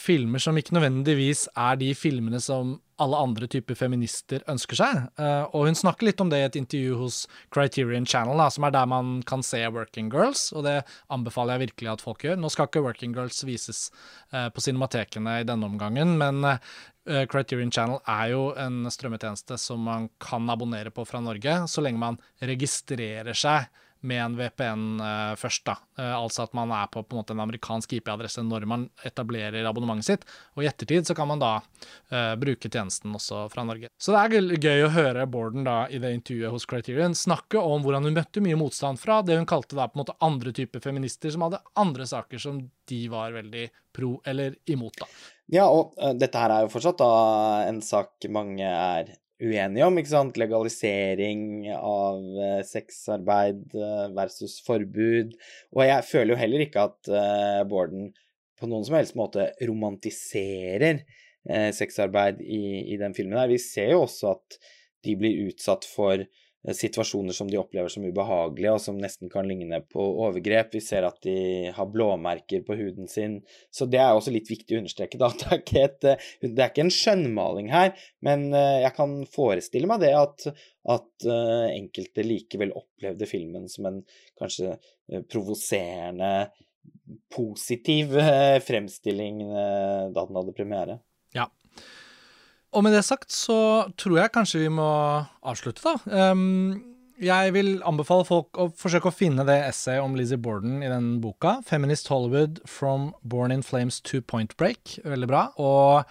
filmer 0.00 0.40
som 0.42 0.56
ikke 0.58 0.74
nødvendigvis 0.76 1.46
er 1.58 1.76
de 1.80 1.90
filmene 1.98 2.40
som 2.42 2.78
alle 3.00 3.16
andre 3.16 3.48
typer 3.48 3.76
feminister 3.78 4.42
ønsker 4.50 4.78
seg. 4.78 4.98
Eh, 5.20 5.44
og 5.56 5.66
hun 5.68 5.78
snakker 5.78 6.08
litt 6.08 6.20
om 6.20 6.30
det 6.32 6.40
i 6.40 6.46
et 6.48 6.58
intervju 6.60 6.98
hos 7.00 7.22
Criterion 7.54 8.06
Channel, 8.08 8.40
da, 8.40 8.48
som 8.52 8.66
er 8.66 8.74
der 8.74 8.88
man 8.90 9.18
kan 9.28 9.44
se 9.46 9.62
Working 9.72 10.10
Girls, 10.12 10.50
og 10.52 10.66
det 10.68 10.80
anbefaler 11.12 11.56
jeg 11.56 11.70
virkelig 11.70 11.92
at 11.94 12.04
folk 12.04 12.24
gjør. 12.26 12.40
Nå 12.40 12.52
skal 12.52 12.68
ikke 12.68 12.84
Working 12.84 13.16
Girls 13.16 13.40
vises 13.48 13.86
eh, 14.34 14.48
på 14.52 14.64
cinematekene 14.64 15.40
i 15.40 15.48
denne 15.48 15.68
omgangen, 15.68 16.16
men 16.20 16.44
eh, 16.52 17.24
Criterion 17.30 17.72
Channel 17.72 18.02
er 18.04 18.32
jo 18.34 18.48
en 18.60 18.82
strømmetjeneste 18.92 19.56
som 19.60 19.84
man 19.88 20.10
kan 20.22 20.48
abonnere 20.52 20.92
på 20.94 21.06
fra 21.08 21.22
Norge, 21.24 21.62
så 21.72 21.84
lenge 21.84 22.02
man 22.02 22.20
registrerer 22.44 23.36
seg 23.36 23.70
med 24.00 24.22
en 24.24 24.36
VPN 24.36 25.00
uh, 25.00 25.34
først. 25.36 25.64
da. 25.66 25.76
Uh, 25.98 26.14
altså 26.22 26.44
at 26.46 26.54
man 26.56 26.72
er 26.72 26.88
på, 26.92 27.02
på 27.02 27.14
en, 27.14 27.20
måte, 27.20 27.34
en 27.36 27.42
amerikansk 27.44 27.92
IP-adresse 27.98 28.42
når 28.46 28.66
man 28.68 28.86
etablerer 29.06 29.66
abonnementet 29.68 30.08
sitt. 30.08 30.26
Og 30.56 30.64
i 30.64 30.70
ettertid 30.70 31.08
så 31.08 31.16
kan 31.16 31.28
man 31.30 31.42
da 31.42 31.52
uh, 31.60 32.34
bruke 32.40 32.70
tjenesten 32.70 33.14
også 33.16 33.46
fra 33.52 33.64
Norge. 33.68 33.92
Så 34.00 34.14
det 34.14 34.22
er 34.22 34.58
gøy 34.60 34.86
å 34.86 34.92
høre 34.94 35.28
Borden 35.30 35.66
da 35.68 35.82
i 35.90 36.00
det 36.02 36.14
intervjuet 36.16 36.54
hos 36.54 36.68
Criterion 36.70 37.16
snakke 37.16 37.60
om 37.60 37.84
hvordan 37.84 38.08
hun 38.08 38.16
møtte 38.16 38.44
mye 38.44 38.58
motstand 38.60 39.00
fra 39.00 39.20
det 39.26 39.38
hun 39.38 39.48
kalte 39.48 39.78
da 39.78 39.88
på 39.88 39.98
en 39.98 40.04
måte 40.04 40.18
andre 40.24 40.54
typer 40.56 40.84
feminister 40.84 41.32
som 41.34 41.46
hadde 41.46 41.62
andre 41.80 42.08
saker 42.08 42.40
som 42.40 42.62
de 42.90 43.04
var 43.12 43.34
veldig 43.36 43.68
pro 43.96 44.16
eller 44.26 44.56
imot. 44.70 44.96
da. 45.00 45.08
Ja, 45.50 45.66
og 45.66 45.96
dette 46.18 46.38
her 46.38 46.52
er 46.54 46.64
jo 46.64 46.70
fortsatt 46.72 47.00
da 47.00 47.10
en 47.66 47.80
sak 47.82 48.28
mange 48.30 48.66
er 48.66 49.10
uenige 49.40 49.86
om. 49.86 49.98
ikke 50.00 50.12
sant? 50.12 50.40
Legalisering 50.40 51.70
av 51.76 52.20
uh, 52.20 52.60
sexarbeid 52.66 53.62
uh, 53.76 54.08
versus 54.16 54.58
forbud. 54.66 55.34
Og 55.76 55.86
jeg 55.86 56.08
føler 56.08 56.34
jo 56.34 56.40
heller 56.42 56.66
ikke 56.66 56.84
at 56.90 57.12
uh, 57.12 57.62
Borden 57.70 58.10
på 58.60 58.68
noen 58.68 58.84
som 58.84 58.98
helst 58.98 59.16
måte 59.16 59.50
romantiserer 59.64 61.00
sexarbeid 61.72 62.42
i, 62.44 62.92
i 62.92 62.98
den 63.00 63.14
filmen 63.16 63.38
her. 63.40 63.48
Vi 63.48 63.56
ser 63.56 63.94
jo 63.94 64.02
også 64.02 64.34
at 64.34 64.58
de 65.06 65.14
blir 65.16 65.46
utsatt 65.46 65.86
for 65.88 66.20
Eh, 66.20 66.39
situasjoner 66.60 67.32
som 67.32 67.48
de 67.48 67.58
opplever 67.58 67.88
som 67.88 68.04
ubehagelige, 68.04 68.72
og 68.74 68.82
som 68.84 68.98
nesten 69.00 69.30
kan 69.32 69.48
ligne 69.48 69.80
på 69.88 70.04
overgrep. 70.26 70.74
Vi 70.76 70.82
ser 70.84 71.06
at 71.08 71.16
de 71.24 71.70
har 71.72 71.88
blåmerker 71.88 72.64
på 72.66 72.76
huden 72.76 73.08
sin. 73.08 73.38
Så 73.72 73.88
det 73.88 74.02
er 74.02 74.12
også 74.12 74.34
litt 74.34 74.50
viktig 74.50 74.76
å 74.76 74.82
understreke. 74.82 75.20
da, 75.20 75.30
Det 75.40 75.48
er 75.48 75.62
ikke, 75.62 75.84
et, 75.88 76.08
eh, 76.10 76.48
det 76.48 76.64
er 76.64 76.72
ikke 76.72 76.84
en 76.84 76.94
skjønnmaling 76.94 77.70
her, 77.72 77.94
men 78.26 78.50
eh, 78.52 78.82
jeg 78.84 78.94
kan 78.98 79.16
forestille 79.32 79.88
meg 79.90 80.04
det 80.04 80.12
at, 80.18 80.50
at 80.96 81.28
enkelte 81.70 82.24
likevel 82.24 82.74
opplevde 82.76 83.28
filmen 83.28 83.68
som 83.68 83.88
en 83.88 84.02
kanskje 84.40 84.76
provoserende, 85.32 86.50
positiv 87.34 88.14
fremstilling 88.64 89.42
da 89.50 90.22
den 90.24 90.38
hadde 90.38 90.54
premiere. 90.56 90.96
Ja, 91.36 91.48
og 92.72 92.84
med 92.86 92.94
det 92.94 93.02
sagt 93.06 93.34
så 93.34 93.88
tror 94.00 94.20
jeg 94.20 94.32
kanskje 94.34 94.64
vi 94.64 94.70
må 94.72 94.88
avslutte, 95.42 95.82
da. 95.84 96.30
Um, 96.32 96.90
jeg 97.20 97.52
vil 97.52 97.74
anbefale 97.84 98.24
folk 98.24 98.56
å 98.56 98.70
forsøke 98.80 99.10
å 99.10 99.14
finne 99.14 99.44
det 99.44 99.58
essayet 99.66 100.00
om 100.00 100.14
Lizzie 100.16 100.40
Borden 100.40 100.80
i 100.80 100.88
den 100.88 101.18
boka. 101.20 101.58
'Feminist 101.66 102.08
Hollywood 102.08 102.62
from 102.64 103.10
Born 103.22 103.52
in 103.52 103.62
Flames 103.62 104.00
to 104.00 104.22
Point 104.22 104.56
Break'. 104.56 104.96
Veldig 105.04 105.28
bra. 105.28 105.42
Og 105.60 106.08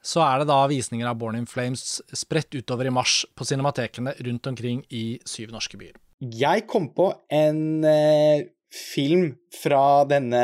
så 0.00 0.22
er 0.24 0.40
det 0.40 0.48
da 0.48 0.62
visninger 0.70 1.08
av 1.10 1.18
Born 1.20 1.36
in 1.36 1.46
Flames 1.46 2.00
spredt 2.16 2.54
utover 2.56 2.88
i 2.88 2.94
mars 2.94 3.26
på 3.36 3.44
cinematekene 3.44 4.14
rundt 4.24 4.46
omkring 4.48 4.84
i 4.88 5.18
syv 5.28 5.52
norske 5.52 5.76
byer. 5.76 5.98
Jeg 6.18 6.64
kom 6.70 6.88
på 6.96 7.10
en 7.28 7.84
eh, 7.84 8.48
film 8.74 9.32
fra 9.54 10.04
denne 10.08 10.42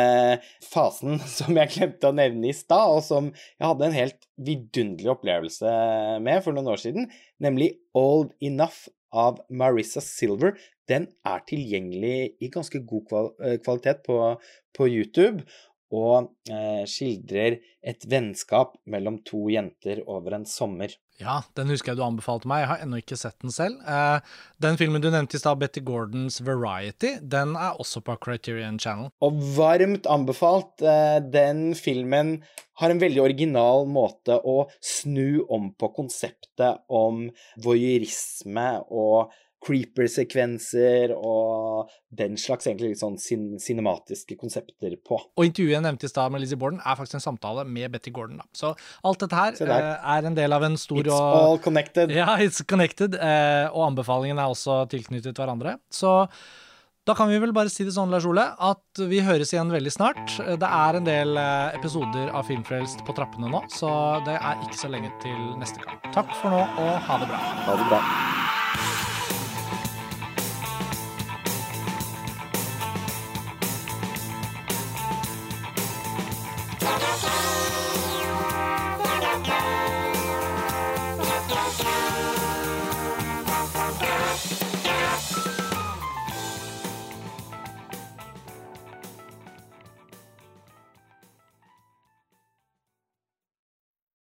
fasen 0.65 1.21
som 1.37 1.57
jeg 1.61 1.73
glemte 1.77 2.11
å 2.11 2.17
nevne 2.17 2.51
i 2.51 2.57
stad, 2.57 2.99
og 2.99 3.05
som 3.07 3.31
jeg 3.35 3.67
hadde 3.67 3.89
en 3.89 3.97
helt 3.97 4.29
vidunderlig 4.49 5.15
opplevelse 5.15 5.79
med 6.25 6.45
for 6.45 6.57
noen 6.57 6.73
år 6.75 6.85
siden, 6.85 7.09
nemlig 7.43 7.75
Old 7.99 8.33
Enough 8.45 8.89
av 9.15 9.39
Marissa 9.49 10.03
Silver. 10.03 10.57
Den 10.91 11.07
er 11.25 11.45
tilgjengelig 11.49 12.35
i 12.43 12.51
ganske 12.53 12.81
god 12.85 13.15
eh, 13.41 13.61
kvalitet 13.63 14.03
på, 14.07 14.19
på 14.77 14.89
YouTube, 14.91 15.47
og 15.95 16.33
eh, 16.51 16.83
skildrer 16.91 17.61
et 17.85 18.05
vennskap 18.11 18.79
mellom 18.91 19.21
to 19.27 19.47
jenter 19.53 20.03
over 20.11 20.39
en 20.39 20.47
sommer. 20.49 20.93
Ja, 21.21 21.43
den 21.55 21.71
husker 21.71 21.93
jeg 21.93 22.01
du 22.01 22.05
anbefalte 22.07 22.49
meg. 22.51 22.65
Jeg 22.65 22.71
har 22.73 22.81
ennå 22.83 22.99
ikke 22.99 23.19
sett 23.19 23.37
den 23.45 23.53
selv. 23.55 23.79
Eh, 23.87 24.33
den 24.65 24.79
filmen 24.81 25.05
du 25.05 25.11
nevnte 25.13 25.39
i 25.39 25.43
stad, 25.43 25.61
Betty 25.61 25.85
Gordons 25.87 26.41
Variety, 26.43 27.15
den 27.23 27.55
er 27.55 27.79
også 27.79 28.03
på 28.03 28.17
Criterion 28.25 28.81
Channel. 28.83 29.13
Og 29.23 29.39
varmt 29.55 30.09
anbefalt. 30.11 30.83
Eh, 30.83 31.21
den 31.23 31.69
filmen 31.79 32.41
har 32.83 32.91
en 32.91 33.03
veldig 33.03 33.23
original 33.23 33.87
måte 33.87 34.41
å 34.43 34.65
snu 34.83 35.45
om 35.53 35.71
på 35.79 35.93
konseptet 35.95 36.83
om 36.91 37.29
voyeurisme 37.63 38.69
og 38.91 39.31
creeper-sekvenser 39.65 41.15
og 41.17 41.93
den 42.15 42.39
slags 42.41 42.69
egentlig 42.69 42.93
litt 42.93 43.03
sånn 43.03 43.17
sin 43.21 43.55
cinematiske 43.63 44.37
konsepter 44.41 44.97
på. 45.07 45.19
Og 45.19 45.49
intervjuet 45.49 45.77
jeg 45.77 45.87
nevnte 45.87 46.09
i 46.09 46.13
stad 46.13 46.35
med 46.35 46.45
Lizzie 46.45 46.61
Borden, 46.61 46.83
er 46.85 46.99
faktisk 46.99 47.19
en 47.21 47.27
samtale 47.27 47.67
med 47.69 47.95
Betty 47.95 48.13
Gordon. 48.15 48.43
Da. 48.43 48.49
Så 48.57 48.75
alt 49.05 49.25
dette 49.25 49.41
her 49.41 49.57
uh, 49.61 50.11
er 50.17 50.29
en 50.29 50.37
del 50.37 50.57
av 50.57 50.67
en 50.67 50.77
stor 50.81 51.03
It's 51.03 51.15
og, 51.15 51.39
all 51.39 51.63
connected. 51.65 52.13
Ja, 52.15 52.37
it's 52.39 52.63
connected. 52.69 53.19
Uh, 53.19 53.73
og 53.73 53.89
anbefalingene 53.91 54.45
er 54.45 54.55
også 54.55 54.85
tilknyttet 54.93 55.41
hverandre. 55.41 55.79
Så 55.93 56.21
da 57.05 57.13
kan 57.13 57.29
vi 57.29 57.37
vel 57.37 57.53
bare 57.53 57.69
si 57.69 57.85
det 57.85 57.93
sånn, 57.93 58.09
Lars 58.09 58.25
Ole, 58.25 58.47
at 58.65 59.03
vi 59.11 59.19
høres 59.27 59.53
igjen 59.53 59.73
veldig 59.75 59.93
snart. 59.93 60.39
Det 60.41 60.71
er 60.71 60.97
en 60.97 61.05
del 61.05 61.37
eh, 61.37 61.77
episoder 61.77 62.33
av 62.33 62.49
Filmfrelst 62.49 63.05
på 63.05 63.17
trappene 63.19 63.53
nå, 63.53 63.61
så 63.69 63.93
det 64.25 64.39
er 64.39 64.65
ikke 64.65 64.81
så 64.87 64.93
lenge 64.95 65.13
til 65.21 65.37
neste 65.61 65.85
gang. 65.85 66.01
Takk 66.17 66.33
for 66.41 66.57
nå, 66.57 66.65
og 66.65 66.93
ha 67.05 67.21
det 67.21 67.29
bra. 67.29 67.47
Ha 67.69 67.81
det 67.83 67.89
bra. 67.93 68.03